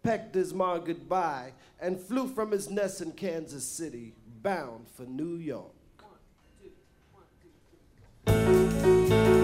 pecked 0.02 0.34
his 0.34 0.52
ma 0.52 0.78
goodbye, 0.78 1.52
and 1.78 2.00
flew 2.00 2.26
from 2.26 2.50
his 2.50 2.68
nest 2.68 3.00
in 3.00 3.12
Kansas 3.12 3.64
City, 3.64 4.14
bound 4.42 4.88
for 4.88 5.04
New 5.04 5.36
York. 5.36 5.74
Música 8.30 9.39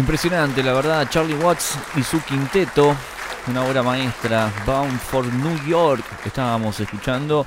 Impresionante, 0.00 0.62
la 0.62 0.72
verdad, 0.72 1.06
Charlie 1.10 1.34
Watts 1.34 1.78
y 1.94 2.02
su 2.02 2.22
quinteto, 2.24 2.96
una 3.48 3.62
obra 3.66 3.82
maestra, 3.82 4.50
Bound 4.64 4.98
for 4.98 5.26
New 5.26 5.62
York, 5.68 6.02
estábamos 6.24 6.80
escuchando. 6.80 7.44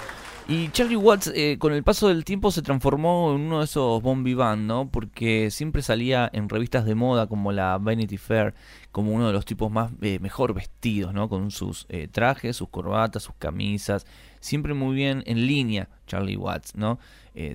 Y 0.47 0.69
Charlie 0.69 0.95
Watts 0.95 1.31
eh, 1.33 1.57
con 1.57 1.73
el 1.73 1.81
paso 1.81 2.09
del 2.09 2.23
tiempo 2.23 2.51
se 2.51 2.61
transformó 2.61 3.33
en 3.33 3.41
uno 3.41 3.57
de 3.57 3.65
esos 3.65 4.03
Bombi 4.03 4.35
Band, 4.35 4.67
¿no? 4.67 4.87
Porque 4.87 5.49
siempre 5.49 5.81
salía 5.81 6.29
en 6.31 6.47
revistas 6.47 6.85
de 6.85 6.93
moda 6.93 7.25
como 7.25 7.51
la 7.51 7.79
Vanity 7.79 8.17
Fair 8.17 8.53
como 8.91 9.13
uno 9.13 9.25
de 9.25 9.33
los 9.33 9.45
tipos 9.45 9.71
más 9.71 9.91
eh, 10.01 10.19
mejor 10.19 10.53
vestidos, 10.53 11.11
¿no? 11.11 11.29
Con 11.29 11.49
sus 11.49 11.87
eh, 11.89 12.07
trajes, 12.07 12.55
sus 12.55 12.69
corbatas, 12.69 13.23
sus 13.23 13.33
camisas, 13.39 14.05
siempre 14.39 14.75
muy 14.75 14.95
bien 14.95 15.23
en 15.25 15.47
línea 15.47 15.89
Charlie 16.05 16.37
Watts, 16.37 16.75
¿no? 16.75 16.99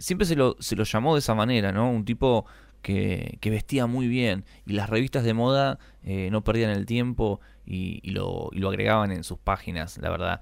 siempre 0.01 0.27
se 0.27 0.35
lo, 0.35 0.57
se 0.59 0.75
lo 0.75 0.83
llamó 0.83 1.15
de 1.15 1.21
esa 1.21 1.37
manera, 1.37 1.71
¿no? 1.71 1.89
Un 1.89 2.05
tipo 2.05 2.47
que, 2.83 3.39
vestía 3.45 3.87
muy 3.87 4.09
bien 4.09 4.45
y 4.67 4.73
las 4.73 4.89
revistas 4.89 5.25
de 5.25 5.35
moda 5.35 5.79
eh, 6.05 6.29
no 6.31 6.43
perdían 6.43 6.71
el 6.71 6.87
tiempo 6.87 7.41
y, 7.67 8.11
lo, 8.11 8.51
agregaban 8.69 9.13
en 9.13 9.25
sus 9.25 9.39
páginas, 9.39 9.99
la 9.99 10.11
verdad. 10.11 10.41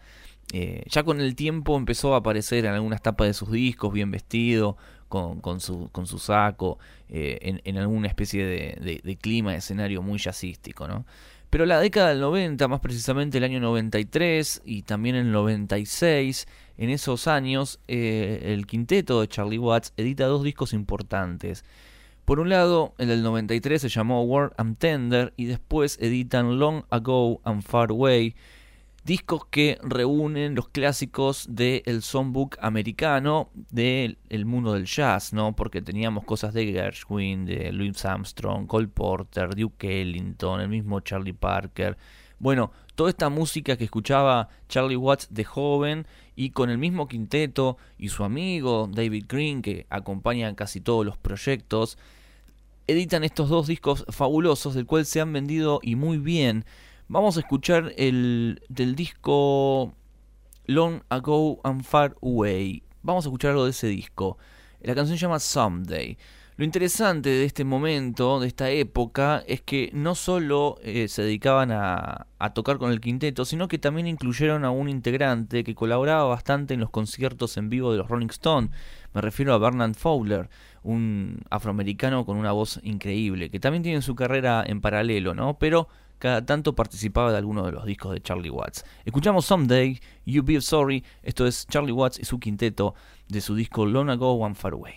Eh, 0.53 0.85
ya 0.89 1.03
con 1.03 1.21
el 1.21 1.35
tiempo 1.35 1.77
empezó 1.77 2.15
a 2.15 2.19
aparecer 2.19 2.67
en 2.67 2.73
algunas 2.73 3.03
tapas 3.03 3.27
de 3.27 3.35
sus 3.35 3.51
discos, 3.51 3.93
bien 3.93 4.11
vestido, 4.11 4.77
con, 5.09 5.61
su, 5.61 6.19
saco, 6.19 6.79
eh, 7.09 7.61
en, 7.65 7.79
alguna 7.79 8.09
especie 8.09 8.45
de, 8.45 9.01
de, 9.03 9.17
clima, 9.17 9.53
de 9.53 9.59
escenario 9.59 10.03
muy 10.03 10.19
jazzístico, 10.19 10.87
¿no? 10.87 11.07
Pero 11.49 11.65
la 11.65 11.81
década 11.81 12.09
del 12.09 12.21
90, 12.21 12.69
más 12.69 12.81
precisamente 12.81 13.39
el 13.39 13.45
año 13.45 13.61
93 13.61 14.63
y 14.65 14.83
también 14.83 15.15
el 15.15 15.31
96, 15.31 16.47
en 16.77 16.91
esos 16.91 17.29
años, 17.29 17.81
el 17.87 18.67
quinteto 18.67 19.21
de 19.21 19.29
Charlie 19.29 19.59
Watts 19.59 19.95
edita 19.97 20.27
dos 20.27 20.43
discos 20.43 20.73
importantes. 20.73 21.65
Por 22.27 22.41
un 22.41 22.49
lado, 22.49 22.93
el 22.99 23.07
del 23.07 23.23
93 23.23 23.81
se 23.81 23.89
llamó 23.89 24.25
War 24.25 24.53
and 24.57 24.79
Tender 24.79 25.33
y 25.37 25.45
después 25.45 25.97
editan 26.01 26.59
Long 26.59 26.83
Ago 26.91 27.41
and 27.45 27.63
Far 27.63 27.93
Away, 27.93 28.35
discos 29.05 29.47
que 29.47 29.79
reúnen 29.81 30.57
los 30.57 30.69
clásicos 30.69 31.47
del 31.49 32.03
songbook 32.03 32.57
americano 32.61 33.51
del 33.71 34.17
mundo 34.45 34.73
del 34.73 34.87
jazz, 34.87 35.33
¿no? 35.33 35.55
Porque 35.55 35.83
teníamos 35.83 36.25
cosas 36.25 36.53
de 36.53 36.67
Gershwin, 36.73 37.45
de 37.45 37.71
Louis 37.71 38.05
Armstrong, 38.05 38.67
Cole 38.67 38.89
Porter, 38.89 39.55
Duke 39.55 40.03
Ellington, 40.03 40.61
el 40.61 40.69
mismo 40.69 40.99
Charlie 40.99 41.33
Parker. 41.33 41.97
Bueno, 42.41 42.73
toda 42.97 43.11
esta 43.11 43.29
música 43.29 43.77
que 43.77 43.85
escuchaba 43.85 44.49
Charlie 44.69 44.97
Watts 44.97 45.29
de 45.31 45.45
joven 45.45 46.09
y 46.35 46.51
con 46.51 46.71
el 46.71 46.79
mismo 46.79 47.07
quinteto 47.07 47.79
y 47.99 48.09
su 48.09 48.25
amigo 48.25 48.91
David 48.93 49.27
Green 49.29 49.63
que 49.63 49.87
acompañan 49.91 50.57
casi 50.57 50.81
todos 50.81 51.07
los 51.07 51.17
proyectos, 51.17 51.97
editan 52.87 53.25
estos 53.25 53.49
dos 53.49 53.67
discos 53.67 54.05
fabulosos, 54.09 54.75
del 54.75 54.87
cual 54.87 55.07
se 55.07 55.21
han 55.21 55.33
vendido 55.33 55.81
y 55.83 55.97
muy 55.97 56.19
bien. 56.19 56.65
Vamos 57.09 57.37
a 57.37 57.41
escuchar 57.41 57.93
el 57.97 58.63
del 58.69 58.97
disco 58.97 59.95
Long 60.67 61.03
Ago 61.09 61.61
and 61.65 61.83
Far 61.83 62.17
Away. 62.23 62.83
Vamos 63.03 63.25
a 63.25 63.29
escuchar 63.29 63.53
algo 63.53 63.65
de 63.65 63.71
ese 63.71 63.87
disco. 63.87 64.39
La 64.81 64.95
canción 64.95 65.17
se 65.19 65.23
llama 65.23 65.39
Someday. 65.39 66.19
Lo 66.59 66.65
interesante 66.65 67.29
de 67.29 67.45
este 67.45 67.65
momento, 67.65 68.41
de 68.41 68.49
esta 68.49 68.71
época, 68.71 69.45
es 69.47 69.61
que 69.61 69.91
no 69.93 70.15
solo 70.15 70.79
eh, 70.83 71.07
se 71.07 71.23
dedicaban 71.23 71.71
a, 71.71 72.29
a, 72.39 72.55
tocar 72.55 72.79
con 72.79 72.91
el 72.91 73.01
quinteto, 73.01 73.45
sino 73.45 73.69
que 73.69 73.79
también 73.79 74.07
incluyeron 74.07 74.65
a 74.65 74.71
un 74.71 74.89
integrante 74.89 75.65
que 75.65 75.75
colaboraba 75.75 76.25
bastante 76.25 76.73
en 76.73 76.81
los 76.81 76.89
conciertos 76.89 77.59
en 77.59 77.69
vivo 77.69 77.93
de 77.93 77.99
los 77.99 78.09
Rolling 78.09 78.31
Stones. 78.31 78.71
Me 79.13 79.21
refiero 79.21 79.53
a 79.53 79.59
Bernard 79.59 79.97
Fowler, 79.97 80.49
un 80.87 81.41
afroamericano 81.51 82.25
con 82.25 82.37
una 82.37 82.53
voz 82.53 82.81
increíble, 82.83 83.51
que 83.51 83.61
también 83.61 83.83
tiene 83.83 84.01
su 84.03 84.15
carrera 84.15 84.65
en 84.67 84.81
paralelo, 84.81 85.35
¿no? 85.35 85.59
Pero 85.59 85.89
cada 86.19 86.47
tanto 86.47 86.75
participaba 86.75 87.31
de 87.33 87.39
alguno 87.39 87.67
de 87.67 87.73
los 87.73 87.85
discos 87.85 88.13
de 88.13 88.21
Charlie 88.21 88.51
Watts. 88.51 88.85
Escuchamos 89.05 89.45
Someday, 89.45 90.01
You 90.25 90.43
Be 90.43 90.61
Sorry, 90.61 91.05
esto 91.23 91.47
es 91.47 91.67
Charlie 91.67 91.93
Watts 91.93 92.19
y 92.19 92.25
su 92.25 92.39
quinteto 92.39 92.95
de 93.29 93.41
su 93.41 93.55
disco 93.55 93.85
Long 93.85 94.11
Ago 94.11 94.33
One 94.33 94.55
Far 94.55 94.73
Away. 94.73 94.95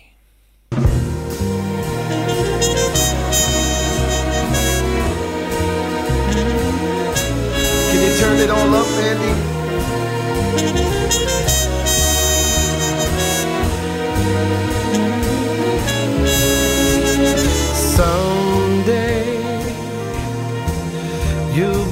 Can 7.90 8.00
you 8.00 8.16
turn 8.18 8.38
it 8.38 8.50
all 8.50 8.74
up, 8.74 8.86
Andy? 9.00 9.59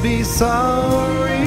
Be 0.03 0.23
sorry. 0.23 1.45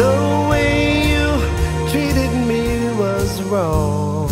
The 0.00 0.46
way 0.50 1.10
you 1.12 1.28
treated 1.90 2.32
me 2.48 2.90
was 2.98 3.42
wrong. 3.42 4.28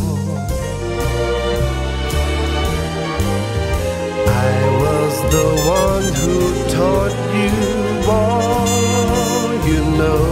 I 4.26 4.56
was 4.84 5.14
the 5.36 5.48
one 5.82 6.08
who 6.22 6.38
taught 6.76 7.16
you 7.40 8.10
all 8.10 9.52
you 9.68 9.80
know. 10.00 10.24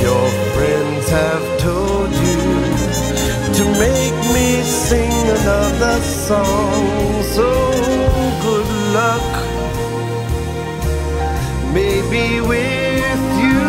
Your 0.00 0.30
friends 0.54 1.08
have 1.10 1.47
another 5.40 6.00
song. 6.00 7.22
So 7.22 7.48
good 8.42 8.70
luck, 8.98 9.30
maybe 11.72 12.40
with 12.40 13.24
you. 13.44 13.66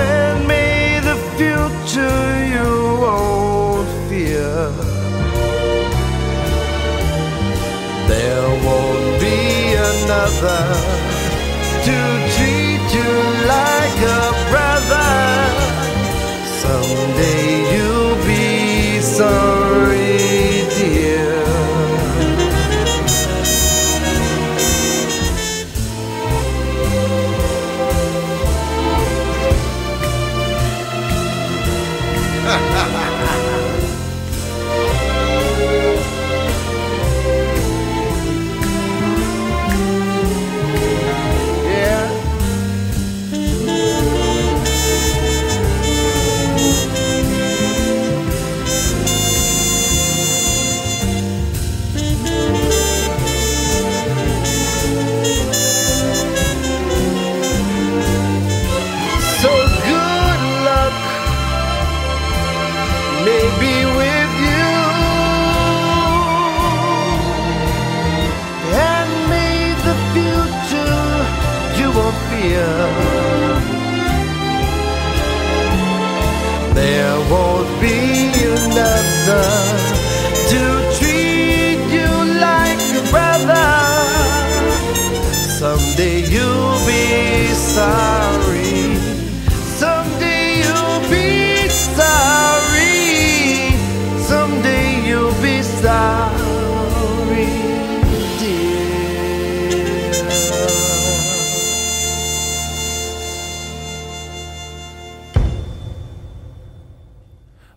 And 0.00 0.46
may 0.46 1.00
the 1.08 1.16
future 1.36 2.28
you 2.54 2.70
won't 3.02 3.88
fear. 4.08 4.70
There 8.08 8.48
won't 8.64 9.20
be 9.20 9.38
another 9.90 10.97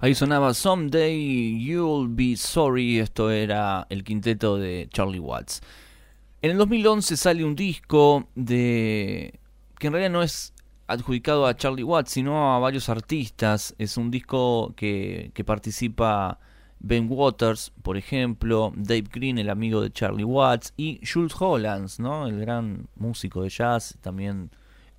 Ahí 0.03 0.15
sonaba 0.15 0.55
Someday 0.55 1.63
You'll 1.63 2.07
Be 2.09 2.35
Sorry, 2.35 2.97
esto 2.97 3.29
era 3.29 3.85
el 3.91 4.03
quinteto 4.03 4.57
de 4.57 4.89
Charlie 4.91 5.19
Watts. 5.19 5.61
En 6.41 6.49
el 6.49 6.57
2011 6.57 7.15
sale 7.15 7.45
un 7.45 7.55
disco 7.55 8.27
de 8.33 9.39
que 9.77 9.85
en 9.85 9.93
realidad 9.93 10.11
no 10.11 10.23
es 10.23 10.55
adjudicado 10.87 11.45
a 11.45 11.55
Charlie 11.55 11.83
Watts, 11.83 12.13
sino 12.13 12.55
a 12.55 12.57
varios 12.57 12.89
artistas. 12.89 13.75
Es 13.77 13.95
un 13.95 14.09
disco 14.09 14.73
que, 14.75 15.31
participa 15.45 16.39
Ben 16.79 17.05
Waters, 17.07 17.71
por 17.83 17.95
ejemplo, 17.95 18.73
Dave 18.75 19.05
Green, 19.13 19.37
el 19.37 19.51
amigo 19.51 19.81
de 19.81 19.91
Charlie 19.91 20.23
Watts, 20.23 20.73
y 20.77 20.99
Jules 21.05 21.35
Hollands, 21.39 21.99
¿no? 21.99 22.25
el 22.25 22.39
gran 22.39 22.87
músico 22.95 23.43
de 23.43 23.49
jazz, 23.49 23.99
también 24.01 24.49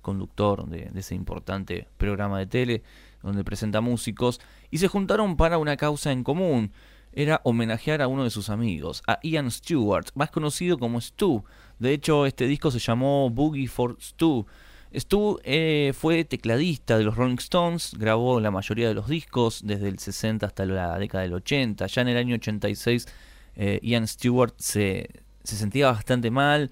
conductor 0.01 0.65
de 0.65 0.89
ese 0.95 1.13
importante 1.13 1.89
programa 1.97 2.39
de 2.39 2.45
tele 2.45 2.83
donde 3.23 3.43
presenta 3.43 3.81
músicos, 3.81 4.39
y 4.73 4.79
se 4.79 4.87
juntaron 4.87 5.37
para 5.37 5.59
una 5.59 5.77
causa 5.77 6.11
en 6.11 6.23
común. 6.23 6.71
Era 7.11 7.41
homenajear 7.43 8.01
a 8.01 8.07
uno 8.07 8.23
de 8.23 8.31
sus 8.31 8.49
amigos, 8.49 9.03
a 9.05 9.19
Ian 9.21 9.51
Stewart, 9.51 10.07
más 10.15 10.31
conocido 10.31 10.79
como 10.79 10.99
Stu. 10.99 11.43
De 11.77 11.93
hecho, 11.93 12.25
este 12.25 12.47
disco 12.47 12.71
se 12.71 12.79
llamó 12.79 13.29
Boogie 13.29 13.67
for 13.67 13.97
Stu. 14.01 14.47
Stu 14.91 15.39
eh, 15.43 15.93
fue 15.95 16.23
tecladista 16.23 16.97
de 16.97 17.03
los 17.03 17.15
Rolling 17.15 17.35
Stones, 17.35 17.93
grabó 17.99 18.39
la 18.39 18.49
mayoría 18.49 18.87
de 18.87 18.95
los 18.95 19.07
discos 19.07 19.61
desde 19.63 19.89
el 19.89 19.99
60 19.99 20.47
hasta 20.47 20.65
la 20.65 20.97
década 20.97 21.21
del 21.21 21.33
80. 21.33 21.85
Ya 21.85 22.01
en 22.01 22.07
el 22.07 22.17
año 22.17 22.33
86 22.33 23.07
eh, 23.55 23.79
Ian 23.83 24.07
Stewart 24.07 24.55
se, 24.57 25.07
se, 25.43 25.55
sentía 25.55 25.91
bastante 25.91 26.31
mal, 26.31 26.71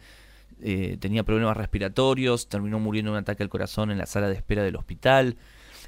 eh, 0.60 0.98
tenía 1.00 1.22
problemas 1.22 1.56
respiratorios, 1.56 2.50
terminó 2.50 2.80
muriendo 2.80 3.12
de 3.12 3.18
un 3.20 3.22
ataque 3.22 3.44
al 3.44 3.50
corazón 3.50 3.92
en 3.92 4.00
la 4.00 4.08
sala 4.08 4.28
de 4.28 4.34
espera 4.34 4.64
del 4.64 4.76
hospital. 4.76 5.38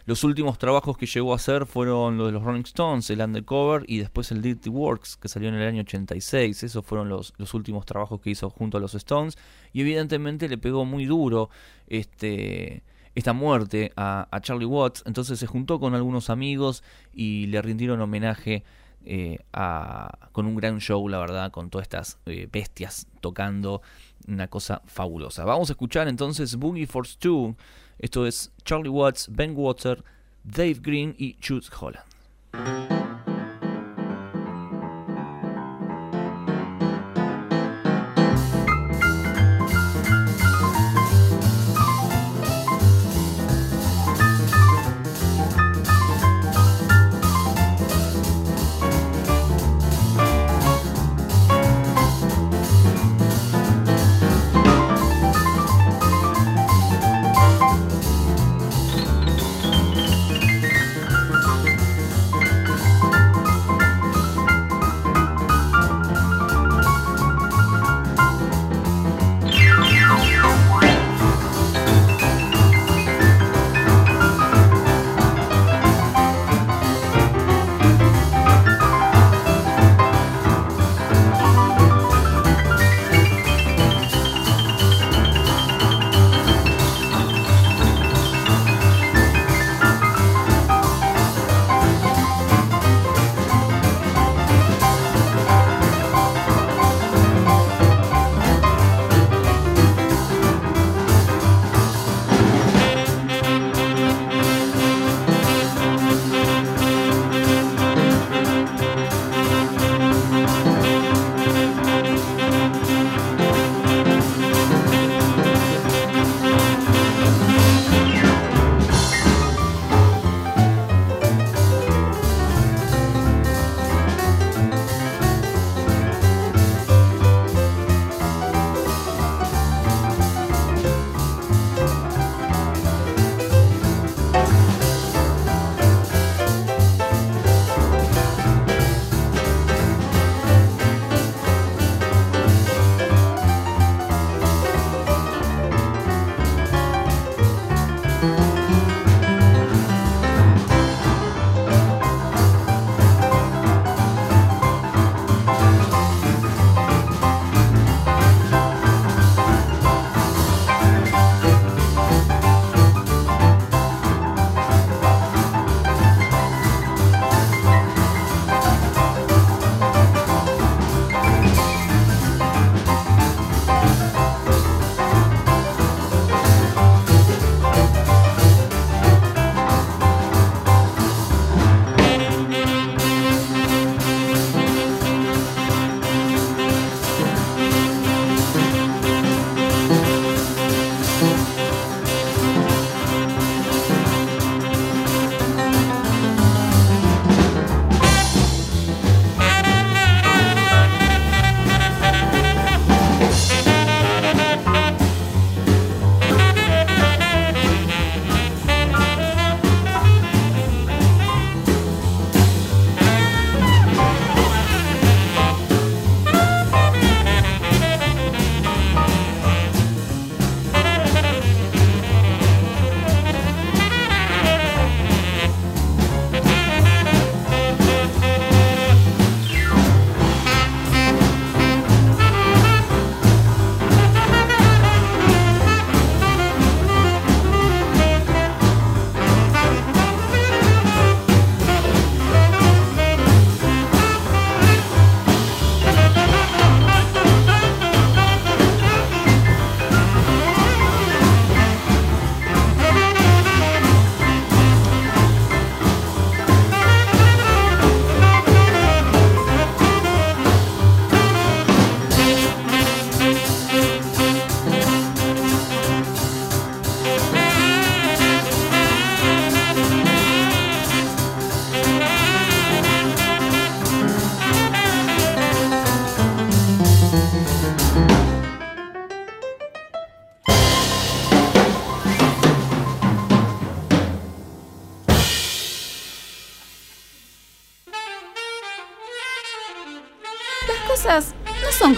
Los 0.05 0.23
últimos 0.25 0.57
trabajos 0.57 0.97
que 0.97 1.05
llegó 1.05 1.31
a 1.31 1.37
hacer 1.37 1.65
fueron 1.65 2.17
los 2.17 2.27
de 2.27 2.33
los 2.33 2.43
Rolling 2.43 2.63
Stones, 2.63 3.09
el 3.09 3.21
Undercover 3.21 3.85
y 3.87 3.99
después 3.99 4.31
el 4.31 4.41
Dirty 4.41 4.69
Works, 4.69 5.15
que 5.15 5.29
salió 5.29 5.47
en 5.47 5.55
el 5.55 5.67
año 5.67 5.81
86. 5.81 6.63
Esos 6.63 6.85
fueron 6.85 7.07
los, 7.07 7.33
los 7.37 7.53
últimos 7.53 7.85
trabajos 7.85 8.19
que 8.19 8.29
hizo 8.29 8.49
junto 8.49 8.77
a 8.77 8.81
los 8.81 8.95
Stones. 8.95 9.37
Y 9.71 9.81
evidentemente 9.81 10.49
le 10.49 10.57
pegó 10.57 10.83
muy 10.83 11.05
duro 11.05 11.49
este, 11.87 12.83
esta 13.15 13.31
muerte 13.31 13.93
a, 13.95 14.27
a 14.29 14.41
Charlie 14.41 14.65
Watts. 14.65 15.03
Entonces 15.05 15.39
se 15.39 15.47
juntó 15.47 15.79
con 15.79 15.95
algunos 15.95 16.29
amigos 16.29 16.83
y 17.13 17.47
le 17.47 17.61
rindieron 17.61 18.01
homenaje 18.01 18.65
eh, 19.05 19.39
a, 19.51 20.29
con 20.31 20.45
un 20.45 20.55
gran 20.55 20.79
show, 20.79 21.07
la 21.09 21.19
verdad, 21.19 21.51
con 21.51 21.69
todas 21.69 21.83
estas 21.83 22.19
eh, 22.25 22.47
bestias 22.49 23.07
tocando 23.19 23.81
una 24.27 24.47
cosa 24.47 24.81
fabulosa. 24.85 25.43
Vamos 25.43 25.69
a 25.69 25.73
escuchar 25.73 26.07
entonces 26.07 26.55
Boogie 26.55 26.87
Force 26.87 27.17
2. 27.19 27.53
Esto 27.99 28.25
es 28.25 28.51
Charlie 28.65 28.89
Watts, 28.89 29.27
Ben 29.29 29.55
Water, 29.55 30.03
Dave 30.43 30.75
Green 30.81 31.15
y 31.17 31.35
Jude 31.41 31.67
Holland. 31.79 32.92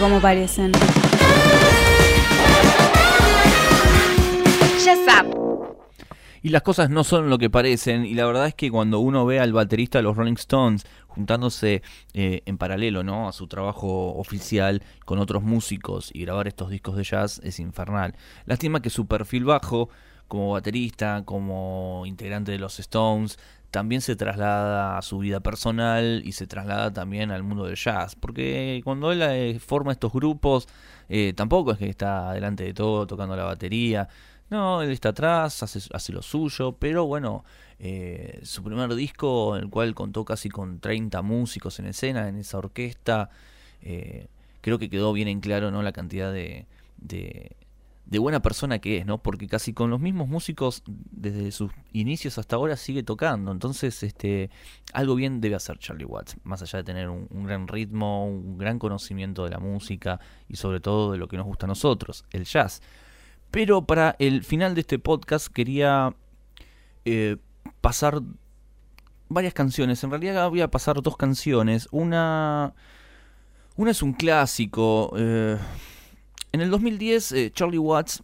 Como 0.06 0.20
parecen. 0.20 0.70
Y 6.42 6.50
las 6.50 6.62
cosas 6.62 6.90
no 6.90 7.02
son 7.02 7.28
lo 7.28 7.38
que 7.38 7.50
parecen, 7.50 8.06
y 8.06 8.14
la 8.14 8.24
verdad 8.24 8.46
es 8.46 8.54
que 8.54 8.70
cuando 8.70 9.00
uno 9.00 9.26
ve 9.26 9.40
al 9.40 9.52
baterista 9.52 9.98
de 9.98 10.04
los 10.04 10.16
Rolling 10.16 10.34
Stones 10.34 10.86
juntándose 11.08 11.82
eh, 12.14 12.42
en 12.46 12.56
paralelo 12.56 13.02
¿no? 13.02 13.26
a 13.26 13.32
su 13.32 13.48
trabajo 13.48 14.14
oficial 14.14 14.84
con 15.04 15.18
otros 15.18 15.42
músicos 15.42 16.12
y 16.14 16.20
grabar 16.22 16.46
estos 16.46 16.70
discos 16.70 16.96
de 16.96 17.02
jazz 17.02 17.40
es 17.42 17.58
infernal. 17.58 18.14
Lástima 18.44 18.80
que 18.80 18.90
su 18.90 19.08
perfil 19.08 19.44
bajo 19.44 19.88
como 20.28 20.52
baterista, 20.52 21.22
como 21.24 22.04
integrante 22.06 22.52
de 22.52 22.60
los 22.60 22.78
Stones, 22.78 23.40
también 23.70 24.00
se 24.00 24.16
traslada 24.16 24.98
a 24.98 25.02
su 25.02 25.18
vida 25.18 25.40
personal 25.40 26.22
y 26.24 26.32
se 26.32 26.46
traslada 26.46 26.92
también 26.92 27.30
al 27.30 27.42
mundo 27.42 27.64
del 27.64 27.76
jazz, 27.76 28.14
porque 28.16 28.80
cuando 28.84 29.12
él 29.12 29.22
eh, 29.22 29.58
forma 29.58 29.92
estos 29.92 30.12
grupos, 30.12 30.68
eh, 31.08 31.32
tampoco 31.36 31.72
es 31.72 31.78
que 31.78 31.88
está 31.88 32.32
delante 32.32 32.64
de 32.64 32.74
todo 32.74 33.06
tocando 33.06 33.36
la 33.36 33.44
batería, 33.44 34.08
no, 34.48 34.82
él 34.82 34.90
está 34.90 35.10
atrás, 35.10 35.62
hace, 35.62 35.80
hace 35.92 36.12
lo 36.12 36.22
suyo, 36.22 36.76
pero 36.78 37.04
bueno, 37.06 37.44
eh, 37.78 38.40
su 38.44 38.62
primer 38.62 38.94
disco, 38.94 39.56
en 39.56 39.64
el 39.64 39.70
cual 39.70 39.94
contó 39.94 40.24
casi 40.24 40.48
con 40.48 40.78
30 40.80 41.20
músicos 41.22 41.78
en 41.80 41.86
escena, 41.86 42.28
en 42.28 42.36
esa 42.36 42.58
orquesta, 42.58 43.30
creo 44.60 44.78
que 44.78 44.90
quedó 44.90 45.12
bien 45.12 45.28
en 45.28 45.40
claro 45.40 45.70
¿no? 45.70 45.82
la 45.82 45.92
cantidad 45.92 46.32
de, 46.32 46.66
de, 48.06 48.18
buena 48.18 48.40
persona 48.40 48.78
que 48.78 48.98
es, 48.98 49.06
¿no? 49.06 49.18
porque 49.18 49.46
casi 49.46 49.72
con 49.72 49.90
los 49.90 50.00
mismos 50.00 50.28
músicos 50.28 50.82
desde 50.86 51.50
sus 51.52 51.70
inicios 51.92 52.38
hasta 52.38 52.56
ahora 52.56 52.76
sigue 52.76 53.02
tocando, 53.02 53.52
entonces 53.52 54.02
este, 54.02 54.50
algo 54.92 55.14
bien 55.14 55.40
debe 55.40 55.54
hacer 55.54 55.78
Charlie 55.78 56.04
Watts, 56.04 56.36
más 56.44 56.62
allá 56.62 56.78
de 56.78 56.84
tener 56.84 57.08
un, 57.08 57.44
gran 57.44 57.68
ritmo, 57.68 58.26
un 58.26 58.58
gran 58.58 58.78
conocimiento 58.78 59.44
de 59.44 59.50
la 59.50 59.58
música 59.58 60.20
y 60.48 60.56
sobre 60.56 60.80
todo 60.80 61.12
de 61.12 61.18
lo 61.18 61.28
que 61.28 61.36
nos 61.36 61.46
gusta 61.46 61.66
a 61.66 61.68
nosotros, 61.68 62.24
el 62.30 62.44
jazz. 62.44 62.82
Pero 63.50 63.86
para 63.86 64.16
el 64.18 64.42
final 64.44 64.74
de 64.74 64.82
este 64.82 64.98
podcast 64.98 65.48
quería 65.48 66.14
eh, 67.04 67.36
pasar 67.80 68.20
varias 69.28 69.54
canciones. 69.54 70.02
En 70.04 70.10
realidad 70.10 70.48
voy 70.50 70.60
a 70.60 70.70
pasar 70.70 71.02
dos 71.02 71.16
canciones. 71.16 71.88
Una, 71.90 72.74
una 73.76 73.90
es 73.90 74.02
un 74.02 74.12
clásico. 74.12 75.12
Eh, 75.16 75.56
en 76.52 76.60
el 76.60 76.70
2010 76.70 77.32
eh, 77.32 77.50
Charlie 77.52 77.78
Watts 77.78 78.22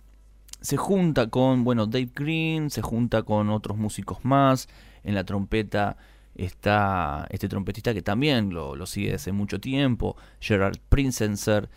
se 0.61 0.77
junta 0.77 1.29
con, 1.29 1.65
bueno, 1.65 1.87
Dave 1.87 2.11
Green, 2.15 2.71
se 2.71 2.83
junta 2.83 3.23
con 3.23 3.51
otros 3.51 3.77
músicos 3.77 4.25
más. 4.25 4.69
En 5.05 5.15
la 5.15 5.25
trompeta 5.25 5.97
está 6.35 7.27
este 7.31 7.49
trompetista 7.49 7.93
que 7.93 8.03
también 8.03 8.55
lo, 8.55 8.77
lo 8.77 8.87
sigue 8.87 9.13
desde 9.13 9.33
mucho 9.33 9.61
tiempo, 9.61 10.17
Gerard 10.41 10.79
Princenser. 10.89 11.69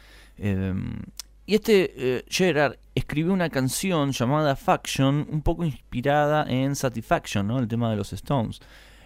Y 1.47 1.53
este 1.53 1.93
eh, 1.95 2.25
Gerard 2.27 2.77
escribió 2.95 3.31
una 3.31 3.49
canción 3.49 4.11
llamada 4.11 4.55
Faction, 4.55 5.27
un 5.29 5.41
poco 5.43 5.63
inspirada 5.63 6.45
en 6.49 6.75
Satisfaction, 6.75 7.47
¿no? 7.47 7.59
el 7.59 7.67
tema 7.67 7.91
de 7.91 7.97
los 7.97 8.13
Stones. 8.13 8.61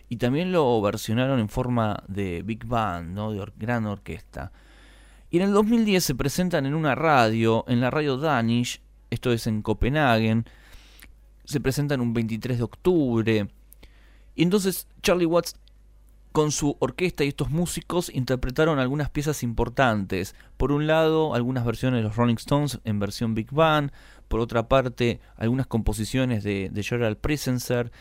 Y 0.08 0.16
también 0.16 0.54
lo 0.54 0.82
versionaron 0.82 1.40
en 1.40 1.50
forma 1.50 2.02
de 2.08 2.42
big 2.44 2.66
band, 2.66 3.14
¿no? 3.14 3.32
de 3.32 3.46
gran 3.58 3.86
orquesta. 3.86 4.54
Y 5.30 5.38
en 5.38 5.44
el 5.44 5.54
2010 5.54 6.04
se 6.04 6.16
presentan 6.16 6.66
en 6.66 6.74
una 6.74 6.96
radio, 6.96 7.64
en 7.68 7.82
la 7.82 7.92
radio 7.92 8.18
Danish, 8.18 8.82
esto 9.10 9.32
es 9.32 9.46
en 9.48 9.62
Copenhague, 9.62 10.44
se 11.46 11.60
presentan 11.60 12.02
un 12.02 12.14
23 12.14 12.58
de 12.58 12.64
octubre. 12.64 13.48
Y 14.36 14.44
entonces 14.44 14.88
Charlie 15.02 15.26
Watts 15.26 15.56
con 16.32 16.52
su 16.52 16.78
orquesta 16.80 17.24
y 17.24 17.30
estos 17.30 17.50
músicos 17.50 18.10
interpretaron 18.14 18.80
algunas 18.80 19.10
piezas 19.10 19.44
importantes. 19.44 20.36
Por 20.58 20.72
un 20.72 20.88
lado, 20.88 21.34
algunas 21.34 21.66
versiones 21.66 22.00
de 22.00 22.04
los 22.04 22.16
Rolling 22.16 22.36
Stones 22.36 22.80
en 22.84 23.00
versión 23.00 23.34
Big 23.34 23.52
Band, 23.52 23.92
por 24.28 24.40
otra 24.40 24.68
parte, 24.68 25.20
algunas 25.36 25.68
composiciones 25.68 26.44
de, 26.44 26.70
de 26.72 26.84
Gerald 26.84 27.18
Presenser, 27.18 27.92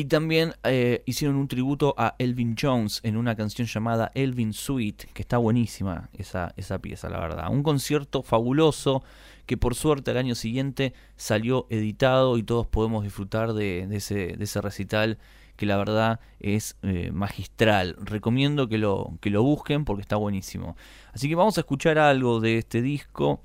y 0.00 0.06
también 0.06 0.54
eh, 0.64 1.02
hicieron 1.04 1.36
un 1.36 1.46
tributo 1.46 1.94
a 1.98 2.14
Elvin 2.18 2.56
Jones 2.58 3.00
en 3.02 3.18
una 3.18 3.36
canción 3.36 3.68
llamada 3.68 4.10
Elvin 4.14 4.54
Suite, 4.54 5.08
que 5.12 5.20
está 5.20 5.36
buenísima 5.36 6.08
esa, 6.14 6.54
esa 6.56 6.78
pieza, 6.78 7.10
la 7.10 7.20
verdad. 7.20 7.50
Un 7.50 7.62
concierto 7.62 8.22
fabuloso 8.22 9.02
que 9.44 9.58
por 9.58 9.74
suerte 9.74 10.10
al 10.10 10.16
año 10.16 10.34
siguiente 10.34 10.94
salió 11.16 11.66
editado 11.68 12.38
y 12.38 12.42
todos 12.42 12.66
podemos 12.66 13.04
disfrutar 13.04 13.52
de, 13.52 13.86
ese, 13.94 14.38
de 14.38 14.42
ese 14.42 14.62
recital 14.62 15.18
que 15.56 15.66
la 15.66 15.76
verdad 15.76 16.18
es 16.38 16.78
eh, 16.80 17.10
magistral. 17.12 17.94
Recomiendo 18.00 18.70
que 18.70 18.78
lo, 18.78 19.18
que 19.20 19.28
lo 19.28 19.42
busquen 19.42 19.84
porque 19.84 20.00
está 20.00 20.16
buenísimo. 20.16 20.78
Así 21.12 21.28
que 21.28 21.34
vamos 21.34 21.58
a 21.58 21.60
escuchar 21.60 21.98
algo 21.98 22.40
de 22.40 22.56
este 22.56 22.80
disco, 22.80 23.42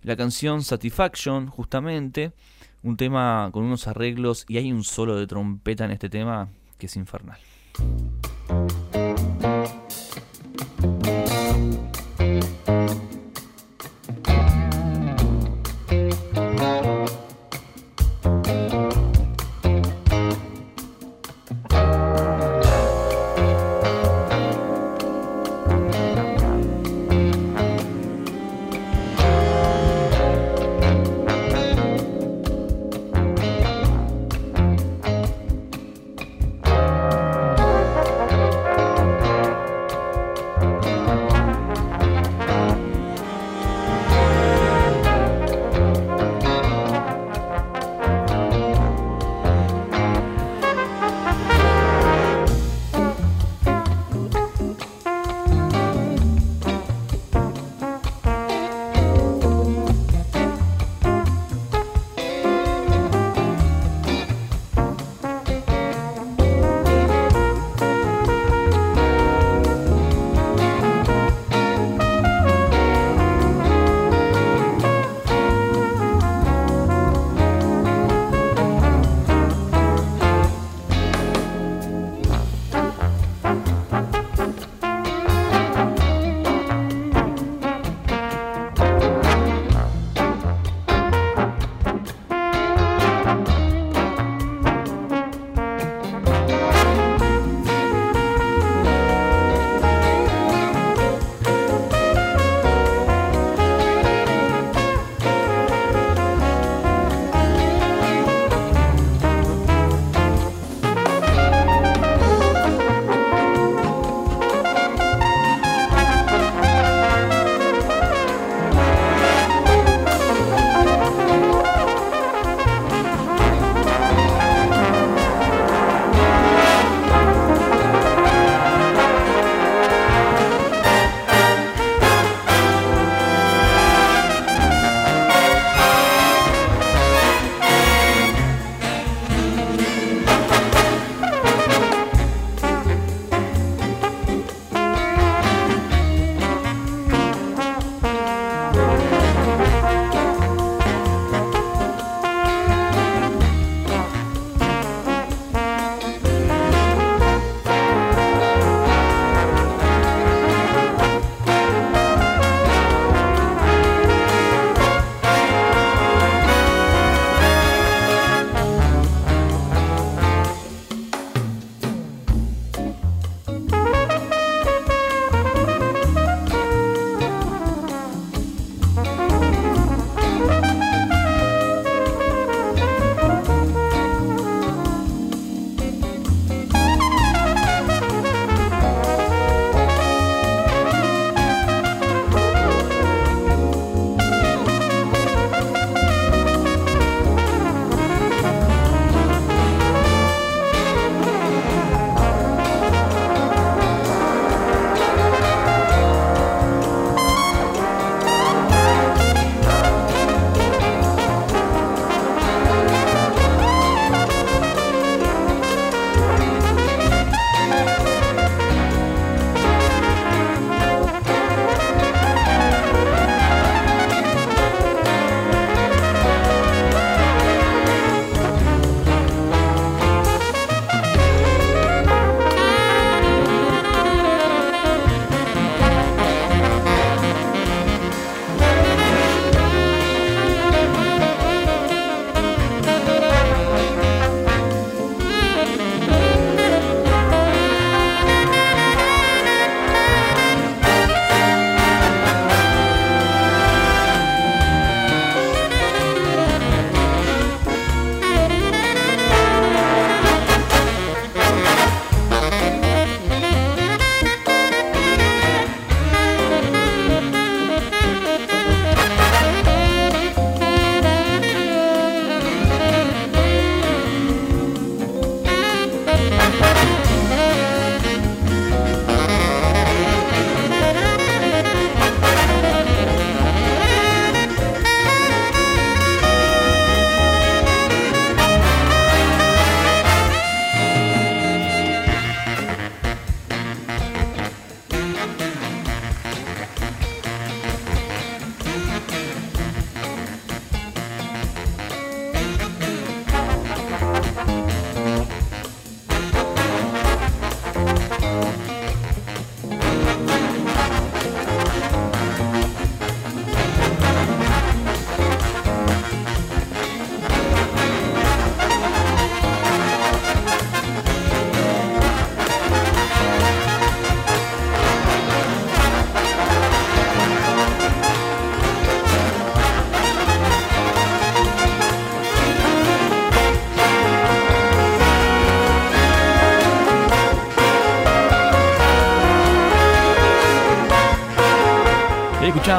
la 0.00 0.16
canción 0.16 0.62
Satisfaction, 0.62 1.48
justamente, 1.48 2.32
un 2.82 2.96
tema 2.96 3.48
con 3.52 3.64
unos 3.64 3.86
arreglos 3.86 4.44
y 4.48 4.58
hay 4.58 4.72
un 4.72 4.84
solo 4.84 5.16
de 5.16 5.26
trompeta 5.26 5.84
en 5.84 5.92
este 5.92 6.08
tema 6.08 6.48
que 6.78 6.86
es 6.86 6.96
infernal. 6.96 7.38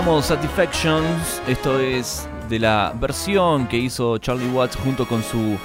Satisfactions, 0.03 1.41
esto 1.47 1.79
es 1.79 2.27
de 2.49 2.59
la 2.59 2.93
versión 2.99 3.67
que 3.67 3.77
hizo 3.77 4.17
Charlie 4.17 4.49
Watts 4.49 4.75
junto 4.75 5.07
con 5.07 5.23
su 5.23 5.57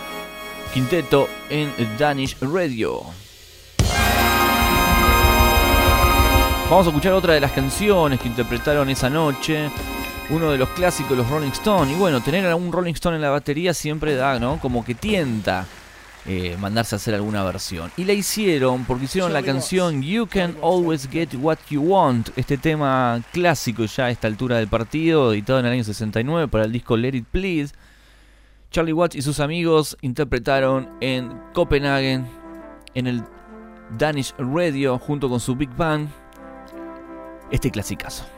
quinteto 0.72 1.28
en 1.50 1.72
Danish 1.98 2.36
Radio. 2.40 3.02
Vamos 6.70 6.86
a 6.86 6.90
escuchar 6.90 7.14
otra 7.14 7.34
de 7.34 7.40
las 7.40 7.50
canciones 7.50 8.20
que 8.20 8.28
interpretaron 8.28 8.88
esa 8.88 9.10
noche, 9.10 9.70
uno 10.30 10.52
de 10.52 10.58
los 10.58 10.68
clásicos, 10.70 11.16
los 11.16 11.28
Rolling 11.28 11.50
Stones. 11.50 11.92
Y 11.94 11.98
bueno, 11.98 12.20
tener 12.20 12.46
a 12.46 12.54
un 12.54 12.70
Rolling 12.70 12.94
Stone 12.94 13.16
en 13.16 13.22
la 13.22 13.30
batería 13.30 13.74
siempre 13.74 14.14
da, 14.14 14.38
¿no? 14.38 14.60
Como 14.60 14.84
que 14.84 14.94
tienta 14.94 15.66
eh, 16.30 16.58
mandarse 16.60 16.94
a 16.94 16.96
hacer 16.96 17.14
alguna 17.14 17.42
versión. 17.42 17.90
Y 17.96 18.04
la 18.04 18.12
hicieron 18.12 18.84
porque 18.84 19.06
hicieron 19.06 19.32
la 19.32 19.42
canción 19.42 20.02
You 20.02 20.26
Can 20.26 20.56
Always 20.62 21.08
Get 21.08 21.30
What 21.34 21.56
You 21.70 21.80
Want, 21.82 22.28
este 22.36 22.58
tema 22.58 23.22
clásico 23.32 23.86
ya 23.86 24.04
a 24.04 24.10
esta 24.10 24.26
altura 24.26 24.58
del 24.58 24.68
partido, 24.68 25.32
editado 25.32 25.60
en 25.60 25.64
el 25.64 25.72
año 25.72 25.84
69 25.84 26.48
para 26.48 26.64
el 26.64 26.72
disco 26.72 26.98
Let 26.98 27.16
It 27.16 27.24
Please. 27.30 27.74
Charlie 28.70 28.92
Watts 28.92 29.16
y 29.16 29.22
sus 29.22 29.40
amigos 29.40 29.96
interpretaron 30.02 30.90
en 31.00 31.32
Copenhagen, 31.54 32.26
en 32.92 33.06
el 33.06 33.24
Danish 33.96 34.34
Radio, 34.36 34.98
junto 34.98 35.30
con 35.30 35.40
su 35.40 35.56
Big 35.56 35.74
Band, 35.76 36.10
este 37.50 37.70
clasicazo. 37.70 38.37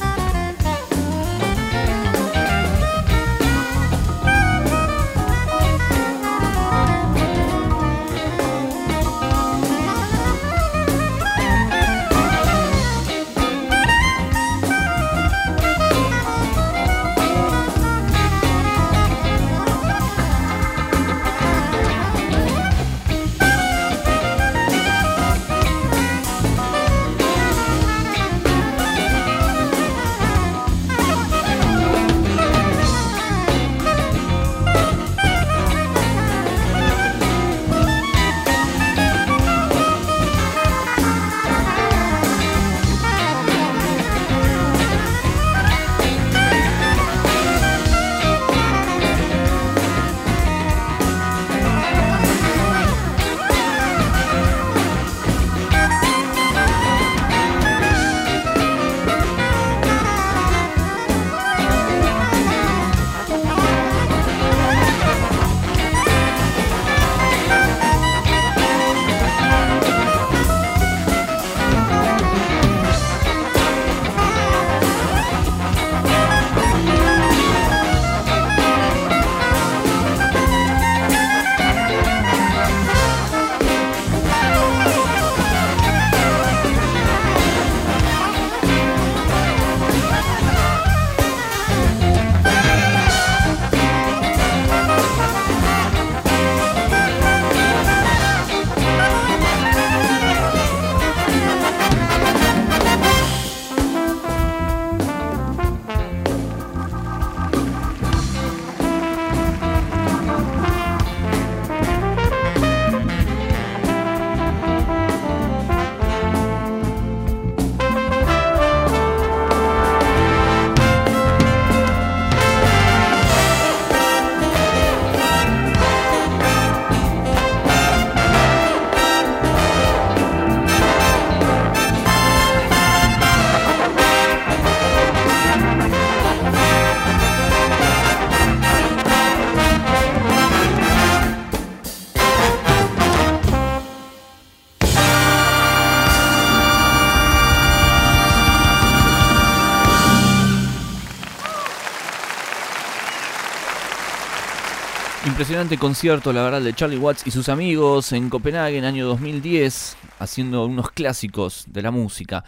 Impresionante 155.61 155.87
concierto, 155.87 156.33
la 156.33 156.41
verdad, 156.41 156.61
de 156.61 156.73
Charlie 156.73 156.97
Watts 156.97 157.27
y 157.27 157.29
sus 157.29 157.47
amigos 157.47 158.13
en 158.13 158.31
Copenhague 158.31 158.79
en 158.79 158.83
año 158.83 159.05
2010, 159.05 159.95
haciendo 160.17 160.65
unos 160.65 160.89
clásicos 160.89 161.65
de 161.67 161.83
la 161.83 161.91
música. 161.91 162.43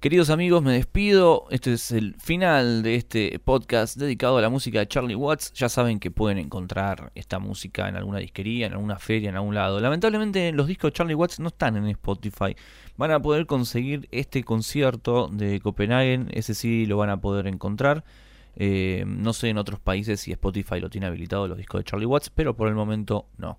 Queridos 0.00 0.30
amigos, 0.30 0.64
me 0.64 0.72
despido. 0.72 1.44
Este 1.50 1.74
es 1.74 1.92
el 1.92 2.16
final 2.16 2.82
de 2.82 2.96
este 2.96 3.38
podcast 3.38 3.96
dedicado 3.96 4.38
a 4.38 4.40
la 4.40 4.48
música 4.48 4.80
de 4.80 4.88
Charlie 4.88 5.14
Watts. 5.14 5.52
Ya 5.52 5.68
saben 5.68 6.00
que 6.00 6.10
pueden 6.10 6.38
encontrar 6.38 7.12
esta 7.14 7.38
música 7.38 7.88
en 7.88 7.94
alguna 7.94 8.18
disquería, 8.18 8.66
en 8.66 8.72
alguna 8.72 8.98
feria, 8.98 9.28
en 9.28 9.36
algún 9.36 9.54
lado. 9.54 9.78
Lamentablemente 9.78 10.50
los 10.50 10.66
discos 10.66 10.90
de 10.90 10.96
Charlie 10.96 11.14
Watts 11.14 11.38
no 11.38 11.46
están 11.46 11.76
en 11.76 11.86
Spotify. 11.86 12.56
Van 12.96 13.12
a 13.12 13.22
poder 13.22 13.46
conseguir 13.46 14.08
este 14.10 14.42
concierto 14.42 15.28
de 15.28 15.60
Copenhague, 15.60 16.26
ese 16.32 16.52
sí 16.52 16.84
lo 16.86 16.96
van 16.96 17.10
a 17.10 17.20
poder 17.20 17.46
encontrar. 17.46 18.02
Eh, 18.56 19.04
no 19.06 19.32
sé 19.32 19.50
en 19.50 19.58
otros 19.58 19.80
países 19.80 20.20
si 20.20 20.32
Spotify 20.32 20.80
lo 20.80 20.90
tiene 20.90 21.06
habilitado 21.06 21.46
los 21.46 21.58
discos 21.58 21.80
de 21.80 21.84
Charlie 21.84 22.06
Watts, 22.06 22.30
pero 22.30 22.56
por 22.56 22.68
el 22.68 22.74
momento 22.74 23.28
no. 23.36 23.58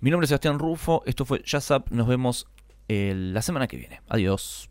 Mi 0.00 0.10
nombre 0.10 0.24
es 0.24 0.30
Sebastián 0.30 0.58
Rufo, 0.58 1.02
esto 1.04 1.24
fue 1.24 1.42
Jazz 1.44 1.70
Up, 1.70 1.84
nos 1.90 2.08
vemos 2.08 2.46
la 2.88 3.42
semana 3.42 3.68
que 3.68 3.76
viene. 3.76 4.00
Adiós. 4.08 4.69